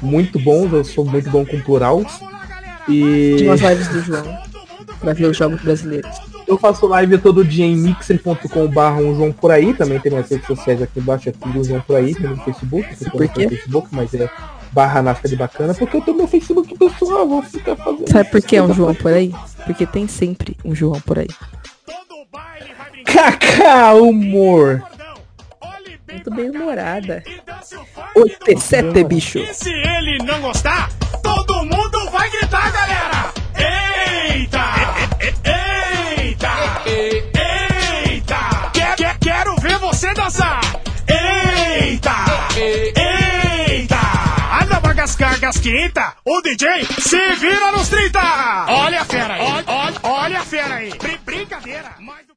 [0.00, 2.04] muito bons, eu sou muito bom com plural.
[2.88, 3.36] E.
[3.38, 4.38] Tem umas lives do João.
[5.00, 6.10] Pra ver os jogos brasileiros.
[6.46, 9.74] Eu faço live todo dia em mixer.com.br um João por aí.
[9.74, 13.10] Também tem minhas redes sociais aqui embaixo, aqui do João por aí, tem no Facebook.
[13.10, 13.48] Por quê?
[13.48, 14.28] Facebook, mas é
[14.72, 18.10] barra nasca de bacana, porque eu tenho meu Facebook pessoal, vou ficar fazendo.
[18.10, 19.32] Sabe por que é um João por aí?
[19.66, 21.28] Porque tem sempre um João por aí.
[23.04, 24.82] Kaká, humor!
[26.10, 27.22] Muito bem humorada.
[28.14, 29.38] Oitecete, bicho.
[29.38, 30.90] E se ele não gostar,
[31.22, 33.32] todo mundo vai gritar, galera!
[33.56, 34.64] Eita!
[35.44, 36.50] Eita!
[36.86, 38.70] Eita!
[38.72, 40.60] Quer, quer, quero ver você dançar!
[41.06, 42.14] Eita!
[42.56, 43.98] Eita!
[44.62, 45.38] Anda pra cascar,
[46.24, 48.18] o DJ se vira nos 30!
[48.68, 49.40] Olha a fera aí!
[49.42, 50.92] Olha, olha, olha a fera aí!
[51.24, 51.94] Brincadeira!
[52.00, 52.27] Mas...